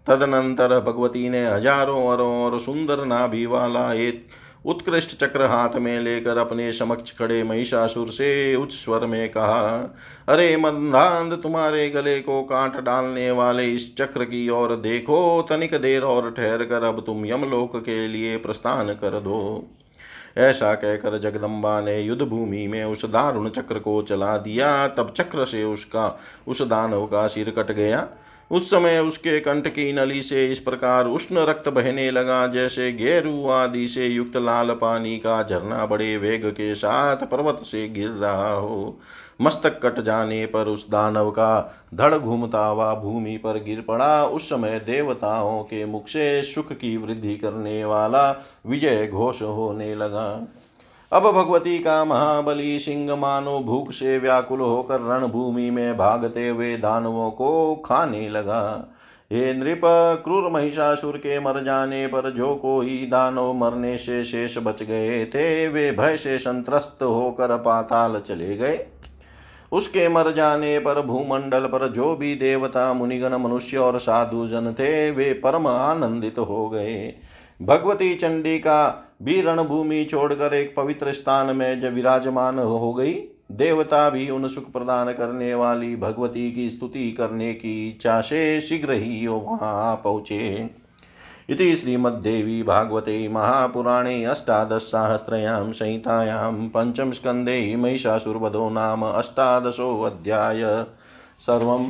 तदनंतर 0.07 0.79
भगवती 0.79 1.29
ने 1.29 1.45
हज़ारों 1.45 2.07
अरों 2.07 2.31
और 2.43 2.59
सुंदर 2.59 3.05
नाभि 3.05 3.45
वाला 3.45 3.93
एक 3.93 4.25
उत्कृष्ट 4.65 5.17
चक्र 5.19 5.41
हाथ 5.41 5.75
में 5.75 5.99
लेकर 5.99 6.37
अपने 6.37 6.71
समक्ष 6.73 7.17
खड़े 7.17 7.43
महिषासुर 7.43 8.07
से 8.07 8.55
उच्च 8.55 8.73
स्वर 8.73 9.05
में 9.05 9.29
कहा, 9.29 9.95
अरे 10.29 10.57
मंदांध, 10.57 11.33
तुम्हारे 11.33 11.89
गले 11.89 12.19
को 12.19 12.43
काट 12.43 12.79
डालने 12.81 13.31
वाले 13.31 13.65
इस 13.71 13.95
चक्र 13.97 14.23
की 14.23 14.49
ओर 14.49 14.75
देखो। 14.75 15.45
तनिक 15.49 15.73
देर 15.73 16.03
और 16.03 16.31
ठहर 16.31 16.65
कर 16.65 16.83
अब 16.83 17.03
तुम 17.05 17.25
यमलोक 17.25 17.75
के 17.75 18.07
लिए 18.07 18.37
प्रस्थान 18.37 18.93
कर 18.93 19.19
दो। 19.19 19.67
ऐसा 20.37 20.73
कहकर 20.73 21.17
जगदम्बा 21.17 21.81
ने 21.81 21.99
युद्ध 22.01 22.21
भूमि 22.21 22.67
में 22.67 22.83
उस 22.83 23.05
दारुण 23.05 23.49
चक्र 23.49 23.79
को 23.79 24.01
चला 24.01 24.37
दिया। 24.37 24.87
तब 24.87 25.13
चक्र 25.17 25.45
से 25.45 25.63
उसका, 25.63 26.19
उस 26.47 26.61
दानव 26.61 27.05
का 27.05 27.27
सिर 27.27 27.49
कट 27.49 27.71
गया। 27.71 28.07
उस 28.51 28.69
समय 28.69 28.99
उसके 28.99 29.39
कंठ 29.39 29.67
की 29.67 29.91
नली 29.93 30.21
से 30.21 30.45
इस 30.51 30.59
प्रकार 30.59 31.07
उष्ण 31.07 31.45
रक्त 31.45 31.69
बहने 31.69 32.09
लगा, 32.11 32.45
जैसे 32.47 32.91
गेरु 32.93 33.49
आदि 33.49 33.87
से 33.87 34.07
युक्त 34.07 34.37
लाल 34.37 34.71
पानी 34.71 35.17
का 35.17 35.41
झरना 35.43 35.85
बड़े 35.85 36.15
वेग 36.17 36.45
के 36.45 36.73
साथ 36.75 37.25
पर्वत 37.31 37.59
से 37.63 37.87
गिर 37.89 38.09
रहा 38.09 38.53
हो। 38.53 38.99
मस्तक 39.41 39.79
कट 39.83 39.99
जाने 39.99 40.45
पर 40.45 40.67
उस 40.67 40.89
दानव 40.89 41.29
का 41.31 41.83
धड़ 41.93 42.13
घूमता 42.15 42.65
हुआ 42.65 42.93
भूमि 42.95 43.37
पर 43.37 43.63
गिर 43.63 43.81
पड़ा। 43.81 44.25
उस 44.25 44.49
समय 44.49 44.79
देवताओं 44.79 45.63
के 45.63 45.85
मुख 45.85 46.07
से 46.07 46.43
सुख 46.43 46.73
की 46.73 46.95
वृद्धि 46.97 47.35
करने 47.37 47.83
वाला 47.85 48.29
विजय 48.65 49.07
घोष 49.07 49.41
होने 49.41 49.93
लगा। 49.95 50.27
अब 51.13 51.31
भगवती 51.31 51.79
का 51.79 52.05
महाबली 52.05 52.79
सिंह 52.79 53.15
मानो 53.15 53.59
भूख 53.59 53.91
से 53.91 54.17
व्याकुल 54.17 54.59
होकर 54.59 55.01
रणभूमि 55.01 55.69
में 55.69 55.97
भागते 55.97 56.47
हुए 56.49 56.77
दानवों 56.77 57.31
को 57.31 57.75
खाने 57.75 58.29
लगा। 58.29 58.91
हे 59.31 59.53
नृप, 59.53 59.81
क्रूर 60.23 60.51
महिषासुर 60.51 61.17
के 61.17 61.39
मर 61.39 61.63
जाने 61.63 62.07
पर 62.07 62.31
जो 62.31 62.55
कोई 62.55 63.07
दानव 63.11 63.53
मरने 63.53 63.97
से 63.97 64.23
शेष 64.23 64.57
बच 64.57 64.83
गए 64.83 65.25
थे, 65.25 65.67
वे 65.67 65.91
भय 65.91 66.17
से 66.17 66.37
संतरस्त 66.39 67.03
होकर 67.03 67.57
पाताल 67.57 68.21
चले 68.27 68.57
गए। 68.57 68.85
उसके 69.71 70.09
मर 70.09 70.31
जाने 70.31 70.79
पर 70.79 71.01
भूमंडल 71.01 71.65
पर 71.65 71.87
जो 71.87 72.15
भी 72.15 72.35
देवता, 72.35 72.93
मुनिगण, 72.93 73.35
मनुष्य 73.35 73.77
और 73.77 73.99
साधु 73.99 74.47
जन 74.47 74.73
थे, 74.73 75.11
वे 75.11 75.33
परम 75.33 75.67
आनंदित 75.67 76.39
हो 76.39 76.69
गए। 76.69 77.13
भगवती 77.61 78.15
चंडी 78.15 78.57
का 78.59 79.09
भी 79.21 79.41
रणभूमि 79.41 80.05
छोड़कर 80.11 80.53
एक 80.53 80.73
पवित्र 80.75 81.13
स्थान 81.13 81.55
में 81.55 81.81
जब 81.81 81.93
विराजमान 81.93 82.59
हो 82.59 82.93
गई, 82.93 83.13
देवता 83.51 84.09
भी 84.09 84.29
उन 84.29 84.47
सुख 84.47 84.71
प्रदान 84.71 85.11
करने 85.13 85.53
वाली 85.55 85.95
भगवती 85.95 86.51
की 86.51 86.69
स्तुति 86.69 87.11
करने 87.11 87.53
की 87.53 87.89
इच्छा 87.89 88.21
से 88.21 88.61
शीघ्र 88.61 88.93
ही 88.93 89.27
वहाँ 89.27 89.95
पहुँचे। 90.03 90.69
इति 91.49 91.75
श्रीमद्देवी 91.75 92.63
भागवते 92.63 93.27
महापुराणे 93.27 94.23
अष्टादशसाहस्रयां 94.25 95.71
संहितायां 95.71 96.69
पञ्चमस्कन्धे 96.69 97.75
महिषासुरवधो 97.75 98.69
नाम 98.69 99.05
अष्टादशोऽध्याय। 99.05 100.63
सर्वं 101.39 101.89